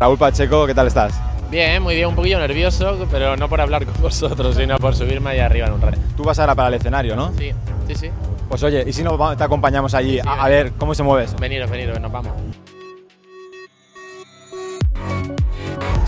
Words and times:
Raúl 0.00 0.16
Pacheco, 0.16 0.66
¿qué 0.66 0.74
tal 0.74 0.86
estás? 0.86 1.12
Bien, 1.50 1.82
muy 1.82 1.94
bien, 1.94 2.08
un 2.08 2.14
poquillo 2.14 2.38
nervioso, 2.38 3.06
pero 3.10 3.36
no 3.36 3.50
por 3.50 3.60
hablar 3.60 3.84
con 3.84 3.92
vosotros, 4.00 4.56
sino 4.56 4.78
por 4.78 4.96
subirme 4.96 5.28
ahí 5.28 5.40
arriba 5.40 5.66
en 5.66 5.74
un 5.74 5.82
rato. 5.82 5.98
Tú 6.16 6.24
vas 6.24 6.38
ahora 6.38 6.54
para 6.54 6.68
el 6.68 6.74
escenario, 6.74 7.14
¿no? 7.14 7.34
Sí, 7.36 7.52
sí, 7.86 7.94
sí. 7.94 8.10
Pues 8.48 8.62
oye, 8.62 8.82
¿y 8.86 8.94
si 8.94 9.02
no 9.02 9.36
te 9.36 9.44
acompañamos 9.44 9.92
allí 9.92 10.14
Sí, 10.16 10.20
sí, 10.22 10.28
a, 10.28 10.44
a 10.44 10.48
ver 10.48 10.72
cómo 10.78 10.94
se 10.94 11.02
mueve 11.02 11.24
eso? 11.24 11.36
Veniros, 11.38 11.70
veniros, 11.70 12.00
nos 12.00 12.10
vamos. 12.10 12.32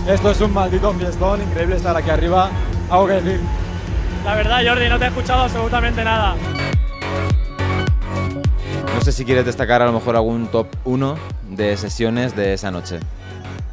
Esto 0.09 0.31
es 0.31 0.41
un 0.41 0.55
maldito 0.55 0.91
fiestón, 0.95 1.43
increíble 1.43 1.77
estar 1.77 1.95
aquí 1.95 2.09
arriba. 2.09 2.49
Algo 2.89 3.09
que 3.09 3.13
decir. 3.13 3.41
La 4.25 4.35
verdad, 4.37 4.61
Jordi, 4.67 4.89
no 4.89 4.99
te 4.99 5.05
he 5.05 5.09
escuchado 5.09 5.43
absolutamente 5.43 6.03
nada. 6.03 6.35
No 8.95 9.01
sé 9.03 9.13
si 9.13 9.27
quieres 9.27 9.45
destacar 9.45 9.83
a 9.83 9.85
lo 9.85 9.93
mejor 9.93 10.17
algún 10.17 10.47
top 10.47 10.69
1 10.85 11.15
de 11.51 11.77
sesiones 11.77 12.35
de 12.35 12.55
esa 12.55 12.71
noche. 12.71 12.99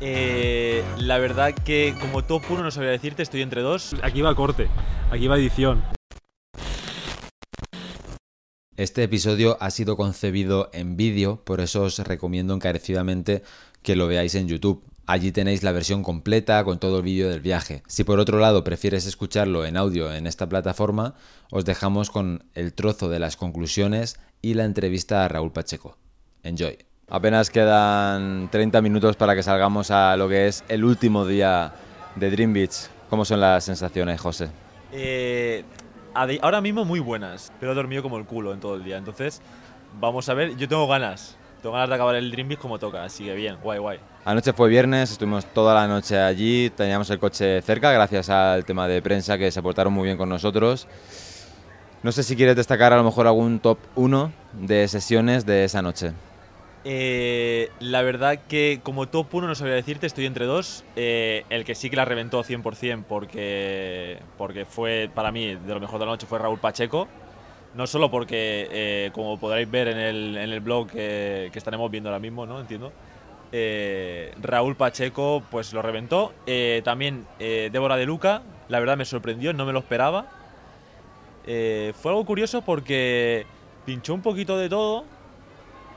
Eh, 0.02 0.84
la 0.98 1.18
verdad 1.18 1.54
que 1.54 1.94
como 2.00 2.24
top 2.24 2.44
1 2.50 2.64
no 2.64 2.72
sabría 2.72 2.92
decirte, 2.92 3.24
estoy 3.24 3.42
entre 3.42 3.62
dos. 3.62 3.96
Aquí 4.02 4.22
va 4.22 4.36
corte, 4.36 4.68
aquí 5.12 5.28
va 5.28 5.38
edición. 5.38 5.84
Este 8.78 9.04
episodio 9.04 9.58
ha 9.60 9.72
sido 9.72 9.98
concebido 9.98 10.70
en 10.72 10.96
vídeo, 10.96 11.44
por 11.44 11.60
eso 11.60 11.84
os 11.84 12.00
recomiendo 12.00 12.54
encarecidamente 12.54 13.44
que 13.82 13.98
lo 13.98 14.08
veáis 14.08 14.36
en 14.36 14.48
YouTube. 14.48 14.86
Allí 15.06 15.34
tenéis 15.34 15.64
la 15.64 15.74
versión 15.74 16.02
completa 16.02 16.64
con 16.64 16.80
todo 16.80 16.98
el 16.98 17.04
vídeo 17.04 17.30
del 17.30 17.42
viaje. 17.42 17.84
Si 17.88 18.06
por 18.06 18.20
otro 18.20 18.40
lado 18.40 18.64
prefieres 18.64 19.06
escucharlo 19.06 19.66
en 19.66 19.76
audio 19.76 20.14
en 20.14 20.28
esta 20.28 20.48
plataforma, 20.48 21.16
os 21.52 21.66
dejamos 21.66 22.10
con 22.10 22.46
el 22.54 22.74
trozo 22.74 23.10
de 23.10 23.20
las 23.20 23.36
conclusiones 23.36 24.18
y 24.42 24.54
la 24.54 24.64
entrevista 24.64 25.26
a 25.26 25.28
Raúl 25.28 25.52
Pacheco. 25.52 25.98
Enjoy. 26.44 26.89
Apenas 27.12 27.50
quedan 27.50 28.50
30 28.52 28.82
minutos 28.84 29.16
para 29.16 29.34
que 29.34 29.42
salgamos 29.42 29.90
a 29.90 30.16
lo 30.16 30.30
que 30.30 30.48
es 30.48 30.64
el 30.68 30.84
último 30.84 31.26
día 31.26 31.74
de 32.16 32.30
Dream 32.30 32.54
Beach. 32.54 32.88
¿Cómo 33.10 33.26
son 33.26 33.40
las 33.40 33.64
sensaciones, 33.64 34.22
José? 34.22 34.50
Eh, 34.92 35.64
ahora 36.14 36.62
mismo 36.62 36.86
muy 36.86 37.00
buenas, 37.00 37.52
pero 37.60 37.72
he 37.72 37.76
dormido 37.76 38.04
como 38.04 38.18
el 38.20 38.26
culo 38.26 38.54
en 38.54 38.60
todo 38.60 38.76
el 38.76 38.84
día. 38.84 38.98
Entonces, 38.98 39.42
vamos 40.00 40.30
a 40.30 40.36
ver, 40.36 40.56
yo 40.56 40.68
tengo 40.68 40.88
ganas. 40.88 41.36
Tengo 41.64 41.74
ganas 41.74 41.90
de 41.90 41.96
acabar 41.96 42.14
el 42.14 42.30
Dream 42.30 42.48
Beach 42.48 42.60
como 42.60 42.78
toca, 42.78 43.04
así 43.04 43.26
que 43.26 43.34
bien, 43.34 43.58
guay, 43.64 43.80
guay. 43.80 44.00
Anoche 44.24 44.54
fue 44.54 44.70
viernes, 44.70 45.12
estuvimos 45.12 45.46
toda 45.48 45.74
la 45.74 45.88
noche 45.88 46.20
allí, 46.20 46.70
teníamos 46.70 47.10
el 47.10 47.18
coche 47.18 47.62
cerca 47.64 47.92
gracias 47.92 48.30
al 48.30 48.66
tema 48.66 48.88
de 48.88 49.02
prensa 49.02 49.36
que 49.40 49.50
se 49.50 49.64
portaron 49.64 49.92
muy 49.92 50.06
bien 50.06 50.18
con 50.18 50.30
nosotros. 50.30 50.88
No 52.04 52.12
sé 52.12 52.22
si 52.22 52.36
quieres 52.36 52.56
destacar 52.56 52.94
a 52.94 52.98
lo 52.98 53.04
mejor 53.04 53.26
algún 53.26 53.60
top 53.60 53.80
1 53.96 54.32
de 54.54 54.88
sesiones 54.88 55.48
de 55.48 55.64
esa 55.64 55.82
noche. 55.82 56.14
Eh, 56.86 57.70
la 57.80 58.02
verdad 58.02 58.40
que 58.48 58.80
como 58.84 59.08
top 59.08 59.34
1 59.34 59.48
no 59.48 59.56
sabría 59.56 59.76
decirte, 59.76 60.08
estoy 60.08 60.26
entre 60.26 60.46
dos. 60.46 60.84
Eh, 60.96 61.46
el 61.50 61.66
que 61.66 61.76
sí 61.76 61.90
que 61.90 61.96
la 61.96 62.06
reventó 62.06 62.44
100% 62.44 63.04
porque, 63.08 64.20
porque 64.38 64.66
fue 64.66 65.10
para 65.14 65.32
mí 65.32 65.56
de 65.56 65.74
lo 65.74 65.80
mejor 65.80 66.00
de 66.00 66.06
la 66.06 66.12
noche 66.12 66.28
fue 66.28 66.40
Raúl 66.40 66.60
Pacheco. 66.60 67.08
No 67.76 67.86
solo 67.86 68.10
porque, 68.10 68.68
eh, 68.72 69.12
como 69.14 69.40
podréis 69.40 69.70
ver 69.70 69.90
en 69.90 69.98
el, 69.98 70.38
en 70.38 70.52
el 70.52 70.60
blog 70.60 70.90
que, 70.90 71.50
que 71.52 71.60
estaremos 71.60 71.92
viendo 71.92 72.10
ahora 72.10 72.20
mismo, 72.20 72.46
¿no? 72.46 72.60
Entiendo. 72.60 72.92
Eh, 73.52 74.32
Raúl 74.42 74.76
Pacheco 74.76 75.44
pues 75.50 75.74
lo 75.74 75.82
reventó. 75.82 76.34
Eh, 76.46 76.82
también 76.84 77.26
eh, 77.40 77.70
Débora 77.72 77.96
de 77.96 78.06
Luca, 78.06 78.44
la 78.68 78.80
verdad 78.80 78.98
me 78.98 79.06
sorprendió, 79.06 79.54
no 79.54 79.66
me 79.66 79.74
lo 79.74 79.80
esperaba. 79.80 80.28
Fue 81.46 82.12
algo 82.12 82.26
curioso 82.26 82.62
porque 82.62 83.48
pinchó 83.84 84.14
un 84.14 84.22
poquito 84.22 84.56
de 84.56 84.70
todo, 84.70 85.04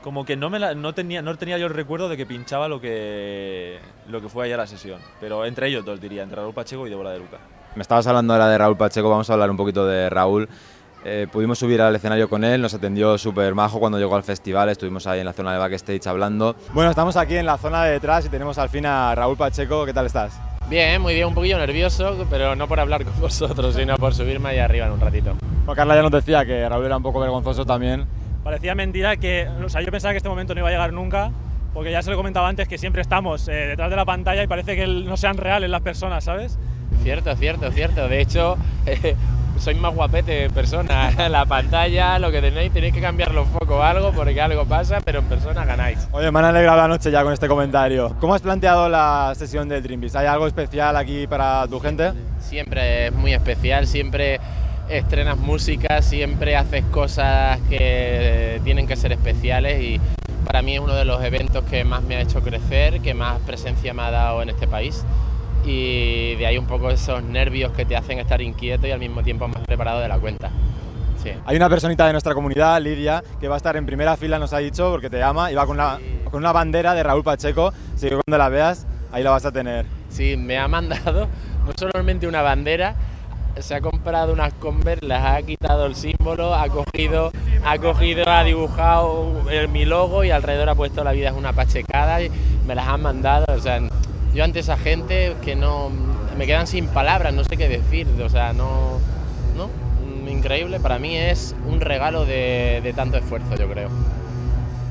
como 0.03 0.25
que 0.25 0.35
no 0.35 0.49
me 0.49 0.59
la- 0.59 0.75
no 0.75 0.93
tenía 0.93 1.21
no 1.21 1.35
tenía 1.37 1.57
yo 1.57 1.67
el 1.67 1.73
recuerdo 1.73 2.09
de 2.09 2.17
que 2.17 2.25
pinchaba 2.25 2.67
lo 2.67 2.79
que 2.81 3.79
lo 4.09 4.21
que 4.21 4.29
fue 4.29 4.45
ayer 4.45 4.57
la 4.57 4.67
sesión 4.67 4.99
pero 5.19 5.45
entre 5.45 5.67
ellos 5.69 5.83
dos 5.85 5.99
diría 6.01 6.23
entre 6.23 6.35
Raúl 6.41 6.53
Pacheco 6.53 6.85
y 6.85 6.89
Débora 6.89 7.11
de 7.11 7.19
Luca 7.19 7.37
Me 7.75 7.81
estabas 7.81 8.05
hablando 8.07 8.33
ahora 8.33 8.47
de 8.49 8.57
Raúl 8.57 8.77
Pacheco, 8.77 9.09
vamos 9.09 9.29
a 9.29 9.33
hablar 9.33 9.49
un 9.49 9.57
poquito 9.57 9.87
de 9.87 10.09
Raúl. 10.09 10.47
Eh, 11.05 11.27
pudimos 11.31 11.57
subir 11.59 11.81
al 11.81 11.93
escenario 11.95 12.29
con 12.29 12.43
él, 12.45 12.61
nos 12.61 12.73
atendió 12.73 13.17
súper 13.17 13.53
majo 13.55 13.79
cuando 13.79 13.97
llegó 13.97 14.15
al 14.15 14.23
festival, 14.23 14.69
estuvimos 14.69 15.05
ahí 15.07 15.19
en 15.19 15.25
la 15.25 15.33
zona 15.33 15.51
de 15.51 15.57
backstage 15.59 16.05
hablando. 16.07 16.55
Bueno, 16.71 16.91
estamos 16.91 17.17
aquí 17.17 17.35
en 17.35 17.45
la 17.45 17.57
zona 17.57 17.83
de 17.83 17.91
detrás 17.93 18.25
y 18.25 18.29
tenemos 18.29 18.57
al 18.57 18.69
fin 18.69 18.85
a 18.85 19.13
Raúl 19.15 19.35
Pacheco, 19.35 19.85
¿qué 19.85 19.93
tal 19.93 20.05
estás? 20.05 20.39
Bien, 20.69 21.01
muy 21.01 21.13
bien, 21.13 21.27
un 21.27 21.33
poquillo 21.33 21.57
nervioso, 21.57 22.25
pero 22.29 22.55
no 22.55 22.67
por 22.69 22.79
hablar 22.79 23.03
con 23.03 23.19
vosotros, 23.19 23.75
sino 23.75 23.97
por 23.97 24.13
subirme 24.13 24.49
ahí 24.49 24.59
arriba 24.59 24.85
en 24.85 24.93
un 24.93 25.01
ratito. 25.01 25.33
Bueno, 25.65 25.75
Carla 25.75 25.95
ya 25.95 26.03
nos 26.03 26.11
decía 26.11 26.45
que 26.45 26.69
Raúl 26.69 26.85
era 26.85 26.95
un 26.95 27.03
poco 27.03 27.19
vergonzoso 27.19 27.65
también. 27.65 28.05
Parecía 28.43 28.75
mentira 28.75 29.15
que, 29.17 29.47
o 29.47 29.69
sea, 29.69 29.81
yo 29.81 29.91
pensaba 29.91 30.13
que 30.13 30.17
este 30.17 30.29
momento 30.29 30.53
no 30.53 30.59
iba 30.59 30.67
a 30.67 30.71
llegar 30.71 30.91
nunca, 30.91 31.31
porque 31.73 31.91
ya 31.91 32.01
se 32.01 32.09
lo 32.09 32.15
he 32.15 32.17
comentado 32.17 32.45
antes 32.45 32.67
que 32.67 32.77
siempre 32.77 33.01
estamos 33.01 33.47
eh, 33.47 33.53
detrás 33.67 33.89
de 33.89 33.95
la 33.95 34.05
pantalla 34.05 34.43
y 34.43 34.47
parece 34.47 34.75
que 34.75 34.85
no 34.85 35.15
sean 35.17 35.37
reales 35.37 35.69
las 35.69 35.81
personas, 35.81 36.25
¿sabes? 36.25 36.59
Cierto, 37.03 37.35
cierto, 37.35 37.71
cierto. 37.71 38.07
De 38.07 38.21
hecho, 38.21 38.57
sois 39.57 39.77
más 39.77 39.95
guapete 39.95 40.45
en 40.45 40.51
persona. 40.51 41.11
la 41.29 41.45
pantalla, 41.45 42.19
lo 42.19 42.31
que 42.31 42.41
tenéis, 42.41 42.71
tenéis 42.73 42.93
que 42.93 43.01
cambiar 43.01 43.33
los 43.33 43.47
focos 43.47 43.77
o 43.77 43.83
algo, 43.83 44.11
porque 44.11 44.39
algo 44.41 44.65
pasa, 44.65 44.99
pero 45.03 45.19
en 45.19 45.25
persona 45.25 45.63
ganáis. 45.63 46.07
Oye, 46.11 46.29
me 46.31 46.39
han 46.39 46.45
alegrado 46.45 46.77
la 46.77 46.87
noche 46.87 47.11
ya 47.11 47.23
con 47.23 47.31
este 47.31 47.47
comentario. 47.47 48.15
¿Cómo 48.19 48.35
has 48.35 48.41
planteado 48.41 48.89
la 48.89 49.33
sesión 49.35 49.69
del 49.69 49.81
Dream 49.81 50.01
Beach? 50.01 50.15
¿Hay 50.15 50.27
algo 50.27 50.47
especial 50.47 50.95
aquí 50.97 51.27
para 51.27 51.65
tu 51.67 51.79
gente? 51.79 52.11
Siempre 52.39 53.07
es 53.07 53.13
muy 53.13 53.33
especial, 53.33 53.87
siempre 53.87 54.39
estrenas 54.89 55.37
música, 55.37 56.01
siempre 56.01 56.55
haces 56.55 56.83
cosas 56.85 57.59
que 57.69 58.59
tienen 58.63 58.87
que 58.87 58.95
ser 58.95 59.11
especiales 59.11 59.81
y 59.81 59.99
para 60.45 60.61
mí 60.61 60.75
es 60.75 60.79
uno 60.79 60.93
de 60.93 61.05
los 61.05 61.23
eventos 61.23 61.63
que 61.65 61.83
más 61.83 62.03
me 62.03 62.15
ha 62.15 62.21
hecho 62.21 62.41
crecer, 62.41 63.01
que 63.01 63.13
más 63.13 63.39
presencia 63.41 63.93
me 63.93 64.03
ha 64.03 64.11
dado 64.11 64.41
en 64.41 64.49
este 64.49 64.67
país 64.67 65.03
y 65.65 66.35
de 66.35 66.45
ahí 66.45 66.57
un 66.57 66.67
poco 66.67 66.89
esos 66.89 67.23
nervios 67.23 67.71
que 67.71 67.85
te 67.85 67.95
hacen 67.95 68.19
estar 68.19 68.41
inquieto 68.41 68.85
y 68.87 68.91
al 68.91 68.99
mismo 68.99 69.23
tiempo 69.23 69.47
más 69.47 69.63
preparado 69.65 70.01
de 70.01 70.07
la 70.07 70.19
cuenta. 70.19 70.49
Sí. 71.23 71.31
Hay 71.45 71.55
una 71.55 71.69
personita 71.69 72.05
de 72.05 72.11
nuestra 72.11 72.33
comunidad, 72.33 72.81
Lidia, 72.81 73.23
que 73.39 73.47
va 73.47 73.55
a 73.55 73.57
estar 73.57 73.77
en 73.77 73.85
primera 73.85 74.17
fila, 74.17 74.39
nos 74.39 74.51
ha 74.51 74.57
dicho, 74.57 74.91
porque 74.91 75.09
te 75.09 75.23
ama, 75.23 75.51
y 75.51 75.55
va 75.55 75.65
con 75.65 75.77
una, 75.77 75.97
con 76.29 76.41
una 76.41 76.51
bandera 76.51 76.93
de 76.93 77.01
Raúl 77.01 77.23
Pacheco, 77.23 77.71
así 77.95 78.09
que 78.09 78.15
cuando 78.15 78.37
la 78.37 78.49
veas, 78.49 78.85
ahí 79.13 79.23
la 79.23 79.29
vas 79.29 79.45
a 79.45 79.51
tener. 79.53 79.85
Sí, 80.09 80.35
me 80.35 80.57
ha 80.57 80.67
mandado 80.67 81.29
no 81.65 81.71
solamente 81.77 82.27
una 82.27 82.41
bandera, 82.41 82.95
se 83.59 83.75
ha 83.75 83.81
comprado 83.81 84.33
unas 84.33 84.53
Converse, 84.53 85.05
las 85.05 85.23
ha 85.25 85.41
quitado 85.41 85.85
el 85.85 85.95
símbolo, 85.95 86.53
ha 86.55 86.67
cogido, 86.69 87.31
ha 87.65 87.77
cogido, 87.77 88.27
ha 88.27 88.43
dibujado 88.43 89.49
el- 89.49 89.69
mi 89.69 89.85
logo 89.85 90.23
y 90.23 90.31
alrededor 90.31 90.69
ha 90.69 90.75
puesto 90.75 91.03
la 91.03 91.11
vida 91.11 91.29
es 91.29 91.35
una 91.35 91.53
pachecada 91.53 92.21
y 92.21 92.29
me 92.67 92.75
las 92.75 92.87
han 92.87 93.01
mandado. 93.01 93.45
O 93.55 93.59
sea, 93.59 93.79
yo 94.33 94.43
ante 94.43 94.59
esa 94.59 94.77
gente 94.77 95.35
que 95.43 95.55
no 95.55 95.89
me 96.37 96.45
quedan 96.47 96.67
sin 96.67 96.87
palabras, 96.87 97.33
no 97.33 97.43
sé 97.43 97.57
qué 97.57 97.67
decir. 97.69 98.07
O 98.23 98.29
sea, 98.29 98.53
no, 98.53 98.99
no, 99.55 99.69
increíble. 100.29 100.79
Para 100.79 100.97
mí 100.99 101.15
es 101.15 101.55
un 101.67 101.79
regalo 101.79 102.25
de, 102.25 102.81
de 102.83 102.93
tanto 102.93 103.17
esfuerzo, 103.17 103.55
yo 103.55 103.69
creo. 103.69 103.89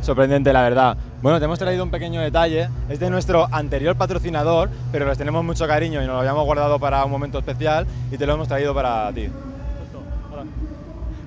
Sorprendente, 0.03 0.53
la 0.53 0.63
verdad. 0.63 0.97
Bueno, 1.23 1.39
te 1.39 1.45
hemos 1.45 1.59
traído 1.59 1.85
un 1.85 1.91
pequeño 1.91 2.21
detalle. 2.21 2.69
Es 2.89 2.99
de 2.99 3.09
nuestro 3.09 3.47
anterior 3.53 3.95
patrocinador, 3.97 4.69
pero 4.91 5.07
les 5.07 5.17
tenemos 5.17 5.45
mucho 5.45 5.67
cariño 5.67 6.03
y 6.03 6.07
nos 6.07 6.15
lo 6.15 6.19
habíamos 6.21 6.45
guardado 6.45 6.79
para 6.81 7.05
un 7.05 7.11
momento 7.11 7.39
especial 7.39 7.87
y 8.11 8.19
te 8.19 8.27
lo 8.27 8.35
hemos 8.35 8.49
traído 8.49 8.75
para 8.75 9.13
ti. 9.13 9.29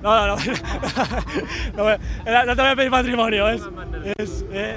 No, 0.02 0.14
no, 0.14 0.26
no. 0.26 0.36
no, 1.76 2.54
te 2.54 2.62
voy 2.62 2.70
a 2.70 2.76
pedir 2.76 2.90
matrimonio, 2.90 3.48
es. 3.48 3.62
Es. 4.18 4.44
es 4.52 4.76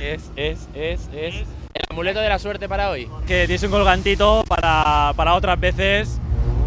Es, 0.00 0.30
es, 0.36 0.68
es, 0.74 1.08
es. 1.14 1.34
El 1.74 1.82
amuleto 1.90 2.20
de 2.20 2.28
la 2.28 2.38
suerte 2.38 2.68
para 2.68 2.90
hoy. 2.90 3.08
que 3.26 3.46
tienes 3.46 3.62
un 3.62 3.70
colgantito 3.70 4.44
para, 4.46 5.12
para 5.16 5.34
otras 5.34 5.58
veces. 5.58 6.20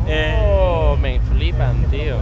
eh, 0.08 0.36
Oh, 0.44 0.98
me 1.00 1.20
flipan, 1.20 1.84
tío. 1.92 2.16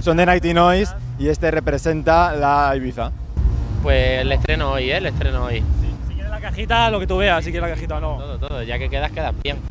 Son 0.00 0.16
de 0.16 0.24
Nighty 0.24 0.54
Noise 0.54 0.94
y 1.18 1.28
este 1.28 1.50
representa 1.50 2.34
la 2.34 2.74
Ibiza. 2.76 3.12
Pues 3.82 4.20
el 4.20 4.32
estreno 4.32 4.72
hoy, 4.72 4.90
¿eh? 4.90 4.96
El 4.98 5.06
estreno 5.06 5.44
hoy. 5.44 5.62
si 6.08 6.14
quieres 6.14 6.30
la 6.30 6.40
cajita, 6.40 6.90
lo 6.90 7.00
que 7.00 7.06
tú 7.06 7.18
veas, 7.18 7.44
si 7.44 7.50
quieres 7.50 7.68
la 7.68 7.74
cajita 7.74 7.96
o 7.96 8.00
no. 8.00 8.16
Todo, 8.18 8.38
todo. 8.38 8.62
Ya 8.62 8.78
que 8.78 8.88
quedas, 8.88 9.12
quedas 9.12 9.34
bien. 9.42 9.58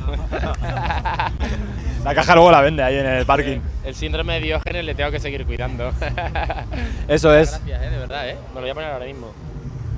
La 2.06 2.14
caja 2.14 2.34
luego 2.36 2.52
la 2.52 2.60
vende 2.60 2.84
ahí 2.84 2.96
en 2.98 3.06
el 3.06 3.26
parking. 3.26 3.58
El 3.84 3.96
síndrome 3.96 4.34
de 4.34 4.40
Diógenes 4.42 4.84
le 4.84 4.94
tengo 4.94 5.10
que 5.10 5.18
seguir 5.18 5.44
cuidando. 5.44 5.90
Eso 7.08 7.34
es. 7.34 7.50
Gracias, 7.66 7.82
¿eh? 7.82 7.90
De 7.90 7.98
verdad, 7.98 8.28
¿eh? 8.28 8.36
Me 8.50 8.54
lo 8.54 8.60
voy 8.60 8.70
a 8.70 8.74
poner 8.74 8.90
ahora 8.92 9.06
mismo. 9.06 9.32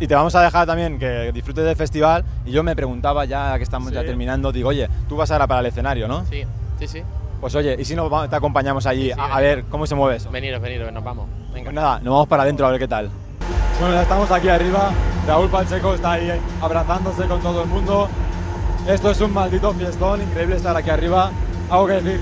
Y 0.00 0.06
te 0.06 0.14
vamos 0.14 0.34
a 0.34 0.40
dejar 0.40 0.66
también 0.66 0.98
que 0.98 1.32
disfrutes 1.32 1.66
del 1.66 1.76
festival. 1.76 2.24
Y 2.46 2.52
yo 2.52 2.62
me 2.62 2.74
preguntaba 2.74 3.26
ya 3.26 3.58
que 3.58 3.62
estamos 3.62 3.92
ya 3.92 4.02
terminando, 4.04 4.52
digo, 4.52 4.70
oye, 4.70 4.88
tú 5.06 5.16
vas 5.16 5.30
ahora 5.30 5.46
para 5.46 5.60
el 5.60 5.66
escenario, 5.66 6.08
¿no? 6.08 6.24
Sí, 6.30 6.44
sí, 6.78 6.88
sí. 6.88 7.02
Pues 7.40 7.54
oye, 7.54 7.76
¿y 7.78 7.84
si 7.84 7.94
no 7.94 8.10
va- 8.10 8.28
te 8.28 8.34
acompañamos 8.36 8.84
allí 8.86 9.08
Sí, 9.08 9.12
sí, 9.14 9.20
a, 9.20 9.36
a 9.36 9.40
ver 9.40 9.64
cómo 9.70 9.86
se 9.86 9.94
mueve 9.94 10.16
eso? 10.16 10.30
Veniros, 10.30 10.60
veniros, 10.60 10.92
nos 10.92 11.04
vamos. 11.04 11.26
Venga. 11.52 11.64
Pues 11.66 11.74
nada, 11.74 11.96
nos 12.00 12.12
vamos 12.12 12.28
para 12.28 12.42
adentro 12.42 12.66
a 12.66 12.70
ver 12.70 12.80
qué 12.80 12.88
tal. 12.88 13.10
Bueno, 13.80 13.94
ya 13.94 14.02
estamos 14.02 14.30
aquí 14.30 14.48
arriba. 14.48 14.90
Raúl 15.26 15.48
Pacheco 15.48 15.94
está 15.94 16.12
ahí 16.12 16.32
abrazándose 16.60 17.24
con 17.26 17.40
todo 17.40 17.62
el 17.62 17.68
mundo. 17.68 18.08
Esto 18.88 19.10
es 19.10 19.20
un 19.20 19.32
maldito 19.32 19.72
fiestón, 19.74 20.22
increíble 20.22 20.56
estar 20.56 20.76
aquí 20.76 20.90
arriba. 20.90 21.30
¿Algo 21.70 21.86
que 21.86 21.92
decir? 21.94 22.20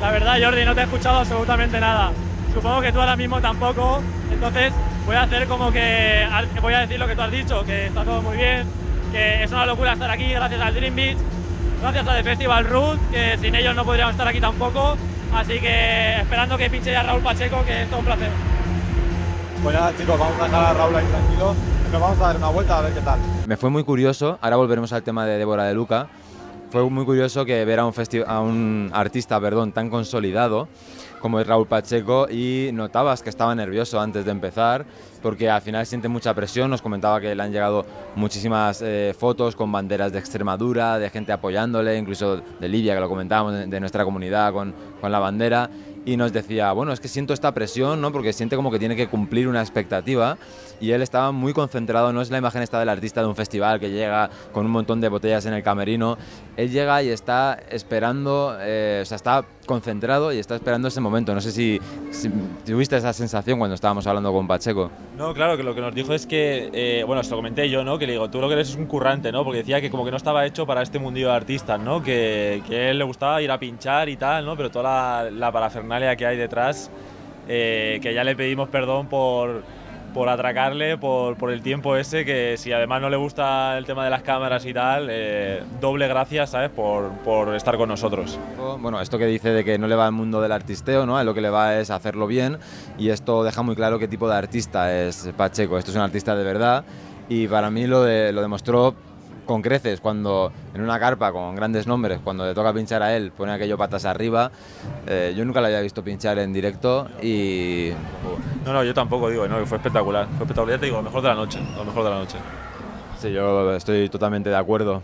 La 0.00 0.10
verdad, 0.10 0.36
Jordi, 0.42 0.64
no 0.64 0.74
te 0.74 0.80
he 0.80 0.84
escuchado 0.84 1.18
absolutamente 1.18 1.78
nada. 1.78 2.10
Supongo 2.52 2.80
que 2.80 2.90
tú 2.92 3.00
ahora 3.00 3.16
mismo 3.16 3.40
tampoco. 3.40 4.00
Entonces, 4.32 4.72
voy 5.06 5.16
a 5.16 5.22
hacer 5.22 5.46
como 5.46 5.70
que. 5.70 6.26
Voy 6.60 6.74
a 6.74 6.80
decir 6.80 6.98
lo 6.98 7.06
que 7.06 7.14
tú 7.14 7.22
has 7.22 7.30
dicho, 7.30 7.64
que 7.64 7.86
está 7.86 8.02
todo 8.04 8.22
muy 8.22 8.36
bien, 8.36 8.66
que 9.12 9.44
es 9.44 9.52
una 9.52 9.66
locura 9.66 9.92
estar 9.92 10.10
aquí 10.10 10.30
gracias 10.32 10.60
al 10.60 10.74
Dream 10.74 10.94
Beach, 10.96 11.18
gracias 11.84 12.08
a 12.08 12.16
The 12.16 12.22
Festival 12.22 12.64
Root, 12.64 12.98
que 13.10 13.36
sin 13.38 13.54
ellos 13.54 13.76
no 13.76 13.84
podríamos 13.84 14.12
estar 14.12 14.26
aquí 14.26 14.40
tampoco. 14.40 14.96
Así 15.34 15.60
que 15.60 16.20
esperando 16.20 16.56
que 16.56 16.70
pinche 16.70 16.92
ya 16.92 17.02
Raúl 17.02 17.20
Pacheco, 17.22 17.62
que 17.66 17.82
es 17.82 17.88
todo 17.90 17.98
un 17.98 18.06
placer. 18.06 18.30
Pues 19.62 19.74
nada 19.74 19.92
chicos, 19.98 20.18
vamos 20.18 20.40
a 20.40 20.44
dejar 20.44 20.64
a 20.64 20.72
Raúl 20.72 20.96
ahí 20.96 21.04
tranquilo. 21.04 21.54
Nos 21.92 22.00
vamos 22.00 22.18
a 22.18 22.26
dar 22.26 22.36
una 22.36 22.48
vuelta 22.48 22.78
a 22.78 22.80
ver 22.80 22.94
qué 22.94 23.00
tal. 23.00 23.18
Me 23.46 23.56
fue 23.58 23.68
muy 23.68 23.84
curioso, 23.84 24.38
ahora 24.40 24.56
volveremos 24.56 24.92
al 24.94 25.02
tema 25.02 25.26
de 25.26 25.36
Débora 25.36 25.64
de 25.64 25.74
Luca, 25.74 26.08
fue 26.74 26.90
muy 26.90 27.04
curioso 27.04 27.44
que 27.44 27.64
ver 27.64 27.78
a 27.78 28.40
un, 28.40 28.90
artista 28.92 29.40
perdón, 29.40 29.70
tan 29.70 29.88
consolidado 29.88 30.66
como 31.20 31.38
es 31.38 31.46
Raúl 31.46 31.68
Pacheco 31.68 32.26
y 32.28 32.70
notabas 32.72 33.22
que 33.22 33.30
estaba 33.30 33.54
nervioso 33.54 34.00
antes 34.00 34.24
de 34.24 34.32
empezar 34.32 34.84
porque 35.22 35.48
al 35.48 35.62
final 35.62 35.86
siente 35.86 36.08
mucha 36.08 36.34
presión, 36.34 36.68
nos 36.68 36.82
comentaba 36.82 37.20
que 37.20 37.32
le 37.32 37.40
han 37.40 37.52
llegado 37.52 37.86
muchísimas 38.16 38.82
eh, 38.82 39.14
fotos 39.16 39.54
con 39.54 39.70
banderas 39.70 40.10
de 40.10 40.18
Extremadura, 40.18 40.98
de 40.98 41.10
gente 41.10 41.30
apoyándole, 41.30 41.96
incluso 41.96 42.42
de 42.60 42.68
Libia, 42.68 42.94
que 42.94 43.00
lo 43.00 43.08
comentábamos, 43.08 43.70
de, 43.70 43.80
nuestra 43.80 44.04
comunidad 44.04 44.52
con, 44.52 44.74
con 45.00 45.12
la 45.12 45.20
bandera. 45.20 45.70
Y 46.04 46.18
nos 46.18 46.34
decía, 46.34 46.70
bueno, 46.72 46.92
es 46.92 47.00
que 47.00 47.08
siento 47.08 47.32
esta 47.32 47.54
presión, 47.54 48.02
¿no? 48.02 48.12
Porque 48.12 48.34
siente 48.34 48.56
como 48.56 48.70
que 48.70 48.78
tiene 48.78 48.94
que 48.94 49.08
cumplir 49.08 49.48
una 49.48 49.62
expectativa 49.62 50.36
y 50.78 50.90
él 50.90 51.00
estaba 51.00 51.32
muy 51.32 51.54
concentrado, 51.54 52.12
no 52.12 52.20
es 52.20 52.30
la 52.30 52.36
imagen 52.36 52.60
esta 52.60 52.78
del 52.78 52.90
artista 52.90 53.22
de 53.22 53.26
un 53.26 53.36
festival 53.36 53.80
que 53.80 53.90
llega 53.90 54.28
con 54.52 54.66
un 54.66 54.72
montón 54.72 55.00
de 55.00 55.08
botellas 55.08 55.46
en 55.46 55.54
el 55.54 55.62
camerino, 55.62 56.18
él 56.56 56.70
llega 56.70 57.02
y 57.02 57.08
está 57.08 57.58
esperando, 57.70 58.56
eh, 58.60 59.00
o 59.02 59.04
sea, 59.04 59.16
está 59.16 59.44
concentrado 59.66 60.32
y 60.32 60.38
está 60.38 60.54
esperando 60.54 60.88
ese 60.88 61.00
momento. 61.00 61.34
No 61.34 61.40
sé 61.40 61.50
si, 61.50 61.80
si, 62.10 62.30
tuviste 62.64 62.96
esa 62.96 63.12
sensación 63.12 63.58
cuando 63.58 63.74
estábamos 63.74 64.06
hablando 64.06 64.32
con 64.32 64.46
Pacheco. 64.46 64.90
No, 65.16 65.34
claro, 65.34 65.56
que 65.56 65.62
lo 65.62 65.74
que 65.74 65.80
nos 65.80 65.94
dijo 65.94 66.14
es 66.14 66.26
que, 66.26 66.70
eh, 66.72 67.04
bueno, 67.04 67.22
se 67.22 67.34
comenté 67.34 67.68
yo, 67.68 67.82
¿no? 67.82 67.98
Que 67.98 68.06
le 68.06 68.12
digo, 68.12 68.30
tú 68.30 68.40
lo 68.40 68.48
que 68.48 68.54
eres 68.54 68.70
es 68.70 68.76
un 68.76 68.86
currante, 68.86 69.32
¿no? 69.32 69.42
Porque 69.44 69.58
decía 69.58 69.80
que 69.80 69.90
como 69.90 70.04
que 70.04 70.10
no 70.10 70.16
estaba 70.16 70.46
hecho 70.46 70.66
para 70.66 70.82
este 70.82 70.98
mundillo 70.98 71.28
de 71.28 71.34
artistas, 71.34 71.80
¿no? 71.80 72.02
Que, 72.02 72.62
que 72.68 72.90
él 72.90 72.98
le 72.98 73.04
gustaba 73.04 73.42
ir 73.42 73.50
a 73.50 73.58
pinchar 73.58 74.08
y 74.08 74.16
tal, 74.16 74.44
¿no? 74.44 74.56
Pero 74.56 74.70
toda 74.70 75.24
la, 75.24 75.30
la 75.30 75.52
parafernalia 75.52 76.14
que 76.16 76.26
hay 76.26 76.36
detrás, 76.36 76.90
eh, 77.48 77.98
que 78.02 78.14
ya 78.14 78.24
le 78.24 78.36
pedimos 78.36 78.68
perdón 78.68 79.08
por 79.08 79.62
por 80.14 80.28
atracarle 80.28 80.96
por, 80.96 81.36
por, 81.36 81.50
el 81.50 81.60
tiempo 81.60 81.96
ese, 81.96 82.24
que 82.24 82.54
si 82.56 82.72
además 82.72 83.02
no 83.02 83.10
le 83.10 83.16
gusta 83.16 83.76
el 83.76 83.84
tema 83.84 84.04
de 84.04 84.10
las 84.10 84.22
cámaras 84.22 84.64
y 84.64 84.72
tal, 84.72 85.08
eh, 85.10 85.62
doble 85.80 86.06
gracias, 86.08 86.50
¿sabes? 86.50 86.70
Por, 86.70 87.10
por, 87.24 87.54
estar 87.54 87.76
con 87.76 87.88
nosotros. 87.88 88.38
Bueno, 88.78 89.00
esto 89.00 89.18
que 89.18 89.26
dice 89.26 89.50
de 89.50 89.64
que 89.64 89.76
no 89.76 89.88
le 89.88 89.96
va 89.96 90.06
al 90.06 90.12
mundo 90.12 90.40
del 90.40 90.52
artisteo, 90.52 91.04
¿no? 91.04 91.22
lo 91.24 91.34
que 91.34 91.40
le 91.40 91.50
va 91.50 91.78
es 91.78 91.90
hacerlo 91.90 92.26
bien 92.26 92.58
y 92.98 93.08
esto 93.08 93.42
deja 93.42 93.62
muy 93.62 93.74
claro 93.74 93.98
qué 93.98 94.06
tipo 94.06 94.28
de 94.28 94.36
artista 94.36 94.94
es 94.94 95.30
Pacheco. 95.36 95.78
Esto 95.78 95.90
es 95.90 95.96
un 95.96 96.02
artista 96.02 96.36
de 96.36 96.44
verdad 96.44 96.84
y 97.28 97.48
para 97.48 97.70
mí 97.70 97.86
lo, 97.86 98.04
lo 98.04 98.42
demostró 98.42 98.94
con 99.44 99.62
creces 99.62 100.00
cuando 100.00 100.52
en 100.74 100.80
una 100.80 100.98
carpa 100.98 101.32
con 101.32 101.54
grandes 101.54 101.86
nombres, 101.86 102.20
cuando 102.22 102.44
le 102.44 102.54
toca 102.54 102.72
pinchar 102.72 103.02
a 103.02 103.16
él, 103.16 103.32
pone 103.32 103.52
aquello 103.52 103.76
patas 103.78 104.04
arriba. 104.04 104.50
Eh, 105.06 105.34
yo 105.36 105.44
nunca 105.44 105.60
lo 105.60 105.66
había 105.66 105.80
visto 105.80 106.02
pinchar 106.02 106.38
en 106.38 106.52
directo 106.52 107.08
y. 107.22 107.90
No, 108.64 108.72
no, 108.72 108.84
yo 108.84 108.94
tampoco 108.94 109.30
digo, 109.30 109.46
no, 109.46 109.64
fue 109.66 109.78
espectacular. 109.78 110.26
Fue 110.26 110.44
espectacular, 110.44 110.76
ya 110.76 110.80
te 110.80 110.86
digo, 110.86 110.98
lo 110.98 111.04
mejor 111.04 111.22
de 111.22 111.28
la 111.28 111.34
noche, 111.34 111.60
lo 111.76 111.84
mejor 111.84 112.04
de 112.04 112.10
la 112.10 112.16
noche. 112.16 112.38
Sí, 113.20 113.32
yo 113.32 113.74
estoy 113.74 114.08
totalmente 114.08 114.50
de 114.50 114.56
acuerdo. 114.56 115.02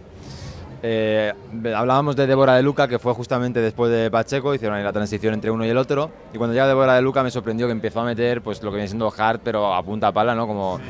Eh, 0.83 1.33
hablábamos 1.77 2.17
de 2.17 2.27
Débora 2.27 2.55
de 2.55 2.63
Luca, 2.63 2.89
que 2.89 2.99
fue 2.99 3.13
justamente 3.13 3.61
después 3.61 3.91
de 3.91 4.11
Pacheco, 4.11 4.55
hicieron 4.55 4.79
ahí 4.79 4.85
la 4.85 4.93
transición 4.93 5.35
entre 5.35 5.51
uno 5.51 5.65
y 5.67 5.69
el 5.69 5.77
otro. 5.77 6.11
Y 6.33 6.39
cuando 6.39 6.55
llega 6.55 6.67
Débora 6.67 6.95
de 6.95 7.03
Luca 7.03 7.23
me 7.23 7.31
sorprendió 7.31 7.67
que 7.67 7.73
empezó 7.73 8.01
a 8.01 8.05
meter 8.05 8.41
pues 8.43 8.63
lo 8.63 8.71
que 8.71 8.77
viene 8.77 8.89
siendo 8.89 9.13
hard, 9.17 9.41
pero 9.45 9.75
a 9.75 9.83
punta 9.83 10.11
pala, 10.13 10.35
¿no? 10.35 10.47
Como 10.47 10.81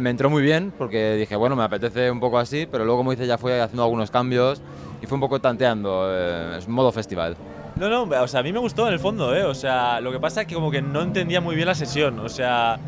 me 0.00 0.10
entró 0.10 0.30
muy 0.30 0.42
bien 0.42 0.72
porque 0.76 1.14
dije, 1.14 1.36
bueno, 1.36 1.56
me 1.56 1.62
apetece 1.62 2.10
un 2.10 2.20
poco 2.20 2.38
así, 2.38 2.66
pero 2.70 2.84
luego, 2.84 3.00
como 3.00 3.10
dice, 3.10 3.26
ya 3.26 3.38
fue 3.38 3.60
haciendo 3.60 3.82
algunos 3.84 4.10
cambios 4.10 4.60
y 5.02 5.06
fue 5.06 5.16
un 5.16 5.20
poco 5.20 5.40
tanteando, 5.40 6.06
eh, 6.10 6.56
es 6.58 6.68
modo 6.68 6.92
festival. 6.92 7.36
No, 7.76 7.88
no, 7.88 8.02
o 8.22 8.28
sea, 8.28 8.40
a 8.40 8.42
mí 8.42 8.52
me 8.52 8.60
gustó 8.60 8.86
en 8.86 8.92
el 8.92 9.00
fondo, 9.00 9.34
¿eh? 9.34 9.44
O 9.44 9.54
sea, 9.54 10.00
lo 10.00 10.12
que 10.12 10.20
pasa 10.20 10.42
es 10.42 10.46
que 10.46 10.54
como 10.54 10.70
que 10.70 10.80
no 10.80 11.02
entendía 11.02 11.40
muy 11.40 11.56
bien 11.56 11.66
la 11.66 11.74
sesión, 11.74 12.20
o 12.20 12.28
sea, 12.28 12.78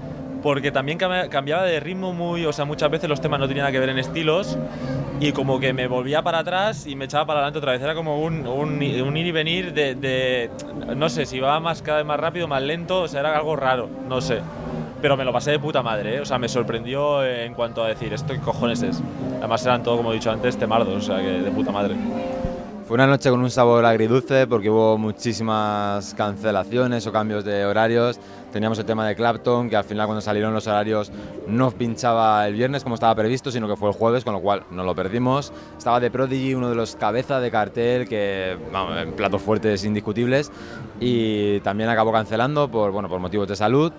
porque 0.43 0.71
también 0.71 0.97
cambiaba 0.97 1.65
de 1.65 1.81
ritmo 1.81 2.13
muy, 2.13 2.47
o 2.47 2.53
sea, 2.53 2.65
muchas 2.65 2.91
veces 2.91 3.09
los 3.09 3.21
temas 3.21 3.41
no 3.41 3.49
tenían 3.49 3.65
nada 3.65 3.73
que 3.73 3.81
ver 3.81 3.89
en 3.89 3.99
estilos 3.99 4.57
y 5.19 5.33
como 5.33 5.59
que 5.59 5.73
me 5.73 5.89
volvía 5.89 6.23
para 6.23 6.39
atrás 6.39 6.87
y 6.87 6.95
me 6.95 7.07
echaba 7.07 7.27
para 7.27 7.41
adelante 7.41 7.59
otra 7.59 7.73
vez, 7.73 7.83
era 7.83 7.95
como 7.95 8.21
un, 8.23 8.47
un, 8.47 8.81
un 8.81 9.17
ir 9.17 9.27
y 9.27 9.33
venir 9.33 9.75
de, 9.75 9.97
de, 9.97 10.51
no 10.95 11.09
sé, 11.09 11.27
si 11.27 11.39
iba 11.39 11.59
más 11.59 11.83
cada 11.83 11.99
vez 11.99 12.07
más 12.07 12.21
rápido, 12.21 12.47
más 12.47 12.63
lento, 12.63 13.03
o 13.03 13.09
sea, 13.09 13.21
era 13.21 13.37
algo 13.37 13.57
raro, 13.57 13.89
no 14.09 14.21
sé 14.21 14.41
pero 15.01 15.17
me 15.17 15.25
lo 15.25 15.33
pasé 15.33 15.53
de 15.53 15.59
puta 15.59 15.83
madre, 15.83 16.17
¿eh? 16.17 16.21
o 16.21 16.25
sea, 16.25 16.39
me 16.39 16.49
sorprendió 16.49 17.25
en 17.25 17.55
cuanto 17.55 17.85
a 17.85 17.89
decir, 17.89 18.13
¿esto 18.13 18.33
qué 18.33 18.41
cojones 18.41 18.83
es? 18.83 19.03
Además 19.39 19.65
eran 19.65 19.83
todo, 19.83 19.99
como 19.99 20.13
he 20.13 20.15
dicho 20.15 20.31
antes, 20.31 20.57
temardos, 20.57 20.95
o 20.95 21.01
sea, 21.01 21.19
que 21.19 21.43
de 21.43 21.51
puta 21.51 21.71
madre. 21.71 21.95
Fue 22.87 22.95
una 22.95 23.09
noche 23.09 23.31
con 23.31 23.41
un 23.41 23.51
sabor 23.51 23.85
agridulce 23.85 24.47
porque 24.47 24.71
hubo 24.71 24.97
muchísimas 24.97 26.15
cancelaciones 26.15 27.05
o 27.09 27.11
cambios 27.11 27.45
de 27.45 27.67
horarios. 27.67 28.21
Teníamos 28.53 28.79
el 28.79 28.85
tema 28.85 29.09
de 29.09 29.17
Clapton, 29.17 29.69
que 29.69 29.75
al 29.75 29.83
final 29.83 30.07
cuando 30.07 30.21
salieron 30.21 30.55
los 30.55 30.69
horarios 30.69 31.11
no 31.49 31.73
pinchaba 31.73 32.47
el 32.47 32.55
viernes 32.55 32.85
como 32.85 32.95
estaba 32.95 33.13
previsto, 33.17 33.51
sino 33.51 33.67
que 33.67 33.75
fue 33.75 33.89
el 33.89 33.95
jueves, 33.97 34.23
con 34.23 34.35
lo 34.35 34.41
cual 34.41 34.63
no 34.71 34.85
lo 34.85 34.95
perdimos. 34.95 35.53
Estaba 35.77 36.01
The 36.01 36.13
Prodigy, 36.13 36.55
uno 36.55 36.69
de 36.69 36.77
los 36.77 36.95
cabezas 36.95 37.43
de 37.43 37.51
cartel, 37.51 38.09
que 38.09 38.57
vamos, 38.73 38.97
en 38.99 39.15
platos 39.15 39.43
fuertes 39.43 39.85
indiscutibles, 39.85 40.53
y 41.01 41.59
también 41.61 41.91
acabó 41.91 42.13
cancelando 42.13 42.69
por, 42.71 42.93
bueno, 42.93 43.09
por 43.09 43.19
motivos 43.19 43.49
de 43.49 43.57
salud 43.57 43.93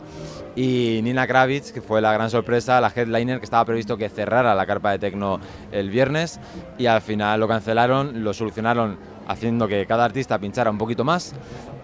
y 0.58 1.02
Nina 1.04 1.28
Kravitz, 1.28 1.72
que 1.72 1.82
fue 1.82 2.02
la 2.02 2.12
gran 2.12 2.32
sorpresa, 2.32 2.82
la 2.82 2.92
headliner 2.94 3.38
que 3.38 3.46
estaba 3.46 3.64
previsto 3.64 3.96
que 3.96 4.10
cerrara 4.10 4.56
la 4.56 4.66
carpa 4.66 4.90
de 4.90 4.98
Tecno 4.98 5.40
el 5.72 5.92
viernes 5.92 6.40
y 6.80 6.88
al 6.88 7.02
final 7.02 7.40
lo 7.40 7.48
cancelaron, 7.48 8.24
lo 8.24 8.34
solucionaron 8.34 8.98
haciendo 9.28 9.68
que 9.68 9.86
cada 9.86 10.06
artista 10.06 10.40
pinchara 10.40 10.72
un 10.72 10.80
poquito 10.80 11.04
más 11.04 11.36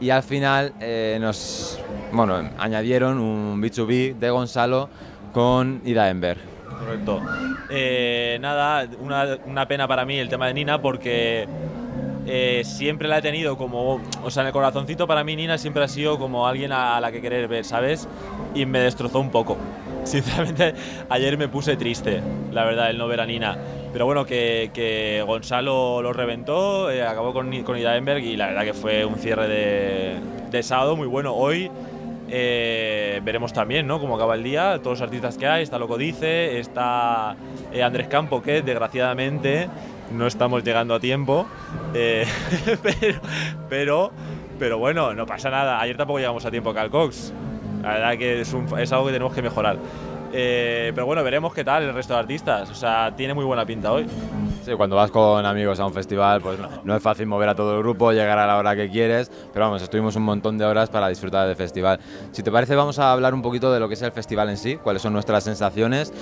y 0.02 0.10
al 0.10 0.24
final 0.24 0.74
eh, 0.80 1.20
nos 1.22 1.80
bueno, 2.12 2.50
añadieron 2.58 3.20
un 3.20 3.62
B2B 3.62 4.16
de 4.16 4.30
Gonzalo 4.32 4.90
con 5.34 5.82
Ida 5.86 6.10
Enberg. 6.10 6.40
Correcto. 6.80 7.22
Eh, 7.70 8.40
nada, 8.42 8.88
una, 9.00 9.38
una 9.46 9.68
pena 9.68 9.88
para 9.88 10.04
mí 10.04 10.18
el 10.18 10.30
tema 10.30 10.48
de 10.48 10.56
Nina 10.56 10.82
porque 10.82 11.48
eh, 12.26 12.62
siempre 12.66 13.08
la 13.08 13.18
he 13.18 13.22
tenido 13.22 13.58
como, 13.58 14.02
o 14.24 14.32
sea, 14.32 14.42
en 14.42 14.48
el 14.48 14.54
corazoncito 14.54 15.08
para 15.08 15.24
mí 15.24 15.36
Nina 15.36 15.58
siempre 15.58 15.84
ha 15.84 15.88
sido 15.88 16.18
como 16.18 16.48
alguien 16.48 16.72
a 16.72 17.00
la 17.02 17.12
que 17.12 17.22
querer 17.22 17.48
ver, 17.48 17.66
¿sabes? 17.66 18.08
Y 18.56 18.66
me 18.66 18.80
destrozó 18.80 19.20
un 19.20 19.30
poco. 19.30 19.58
Sinceramente, 20.04 20.74
ayer 21.10 21.38
me 21.38 21.48
puse 21.48 21.78
triste, 21.78 22.22
la 22.52 22.66
verdad, 22.66 22.90
el 22.90 22.98
no 22.98 23.08
ver 23.08 23.22
a 23.22 23.26
Nina. 23.26 23.58
Pero 23.92 24.06
bueno, 24.06 24.26
que, 24.26 24.72
que 24.74 25.24
Gonzalo 25.26 26.02
lo 26.02 26.14
reventó, 26.14 26.90
eh, 26.90 27.04
acabó 27.04 27.34
con, 27.34 27.64
con 27.64 27.78
Ida 27.78 27.96
Enberg 27.96 28.24
y 28.24 28.36
la 28.36 28.48
verdad 28.48 28.64
que 28.64 28.74
fue 28.74 29.06
un 29.06 29.16
cierre 29.16 29.48
de, 29.48 30.16
de 30.50 30.64
sábado 30.64 30.96
muy 30.96 31.08
bueno. 31.08 31.34
Hoy 31.34 31.70
eh, 32.30 33.22
veremos 33.24 33.54
también 33.54 33.86
¿no? 33.86 34.00
cómo 34.00 34.16
acaba 34.16 34.36
el 34.36 34.44
día, 34.44 34.80
todos 34.82 35.00
los 35.00 35.02
artistas 35.02 35.38
que 35.38 35.46
hay, 35.46 35.64
está 35.64 35.78
Loco 35.78 35.98
Dice, 35.98 36.58
está 36.58 37.36
eh, 37.72 37.84
Andrés 37.84 38.08
Campo, 38.08 38.42
que 38.42 38.62
desgraciadamente 38.62 39.68
no 40.12 40.28
estamos 40.28 40.64
llegando 40.64 40.96
a 40.96 41.00
tiempo, 41.00 41.48
eh, 41.94 42.26
pero, 43.70 44.12
pero, 44.60 44.78
bueno, 44.78 45.14
no 45.14 45.26
pasa 45.26 45.50
nada. 45.50 45.80
Ayer 45.80 45.98
tampoco 45.98 46.20
llegamos 46.20 46.46
a 46.46 46.52
tiempo 46.52 46.70
a 46.70 46.74
Calcox. 46.74 47.34
La 47.82 47.94
verdad 47.94 48.18
que 48.18 48.42
es 48.42 48.54
algo 48.92 49.06
que 49.06 49.12
tenemos 49.12 49.34
que 49.34 49.42
mejorar. 49.42 49.78
Eh, 50.32 50.92
pero 50.96 51.06
bueno, 51.06 51.24
veremos 51.24 51.54
qué 51.54 51.64
tal 51.64 51.84
el 51.84 51.94
resto 51.94 52.14
de 52.14 52.20
artistas. 52.20 52.70
O 52.70 52.76
sea, 52.76 53.14
tiene 53.16 53.34
muy 53.34 53.46
buena 53.46 53.66
pinta 53.66 53.92
hoy. 53.92 54.06
Sí, 54.64 54.72
cuando 54.76 54.96
vas 54.96 55.12
con 55.12 55.46
amigos 55.46 55.78
a 55.82 55.86
un 55.86 55.92
festival, 55.92 56.40
pues 56.40 56.58
no, 56.58 56.70
no, 56.86 56.96
es 56.96 57.04
fácil 57.04 57.28
mover 57.28 57.50
a 57.50 57.56
todo 57.56 57.76
el 57.76 57.80
grupo, 57.80 58.14
llegar 58.14 58.40
a 58.40 58.48
la 58.48 58.58
hora 58.58 58.78
que 58.78 58.90
quieres, 58.90 59.30
pero 59.52 59.66
vamos, 59.66 59.82
estuvimos 59.82 60.16
un 60.16 60.24
montón 60.24 60.58
de 60.58 60.64
horas 60.64 60.90
para 60.90 61.10
disfrutar 61.10 61.46
del 61.48 61.58
festival. 61.58 62.00
Si 62.32 62.44
te 62.44 62.50
parece, 62.50 62.74
vamos 62.74 62.98
a 62.98 63.12
hablar 63.12 63.34
un 63.34 63.42
poquito 63.42 63.74
de 63.74 63.82
lo 63.82 63.90
que 63.90 63.96
es 63.96 64.02
el 64.04 64.14
festival 64.14 64.48
en 64.48 64.56
sí, 64.56 64.78
cuáles 64.78 65.02
son 65.02 65.12
nuestras 65.12 65.44
sensaciones. 65.44 66.14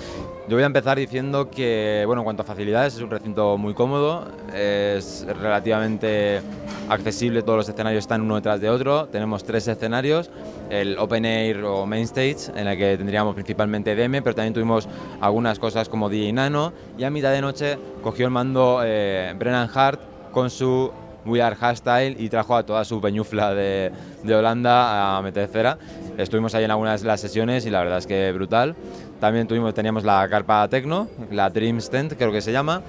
Yo 0.47 0.55
voy 0.55 0.63
a 0.63 0.65
empezar 0.65 0.97
diciendo 0.97 1.51
que, 1.51 2.03
bueno, 2.07 2.21
en 2.21 2.23
cuanto 2.23 2.41
a 2.41 2.45
facilidades, 2.45 2.95
es 2.95 3.01
un 3.01 3.11
recinto 3.11 3.59
muy 3.59 3.75
cómodo, 3.75 4.25
es 4.55 5.23
relativamente 5.39 6.41
accesible, 6.89 7.43
todos 7.43 7.57
los 7.57 7.69
escenarios 7.69 8.03
están 8.03 8.21
uno 8.21 8.35
detrás 8.35 8.59
de 8.59 8.71
otro, 8.71 9.05
tenemos 9.05 9.43
tres 9.43 9.67
escenarios, 9.67 10.31
el 10.71 10.97
Open 10.97 11.25
Air 11.25 11.63
o 11.63 11.85
Main 11.85 12.05
Stage, 12.05 12.51
en 12.55 12.67
el 12.67 12.75
que 12.75 12.97
tendríamos 12.97 13.35
principalmente 13.35 13.95
DM, 13.95 14.23
pero 14.23 14.33
también 14.33 14.55
tuvimos 14.55 14.89
algunas 15.21 15.59
cosas 15.59 15.87
como 15.87 16.09
DJ 16.09 16.33
Nano, 16.33 16.73
y 16.97 17.03
a 17.03 17.11
mitad 17.11 17.31
de 17.31 17.41
noche 17.41 17.77
cogió 18.01 18.30
el 18.31 18.33
mando 18.33 18.81
eh, 18.85 19.33
Brennan 19.37 19.69
Hart 19.73 19.99
con 20.31 20.49
su 20.49 20.89
We 21.25 21.41
Are 21.41 21.53
Hardstyle 21.53 22.15
y 22.17 22.29
trajo 22.29 22.55
a 22.55 22.65
toda 22.65 22.85
su 22.85 23.01
peñufla 23.01 23.53
de, 23.53 23.91
de, 24.23 24.35
Holanda 24.35 25.17
a 25.17 25.21
meter 25.21 25.49
cera. 25.49 25.77
Estuvimos 26.17 26.55
ahí 26.55 26.63
en 26.63 26.71
algunas 26.71 27.01
de 27.01 27.07
las 27.07 27.19
sesiones 27.19 27.65
y 27.65 27.69
la 27.69 27.79
verdad 27.79 27.97
es 27.97 28.07
que 28.07 28.31
brutal. 28.31 28.73
También 29.19 29.47
tuvimos, 29.47 29.73
teníamos 29.73 30.05
la 30.05 30.27
carpa 30.29 30.65
Tecno, 30.69 31.09
la 31.29 31.49
Dream 31.49 31.79
Stand 31.79 32.15
creo 32.17 32.31
que 32.31 32.41
se 32.41 32.53
llama, 32.53 32.81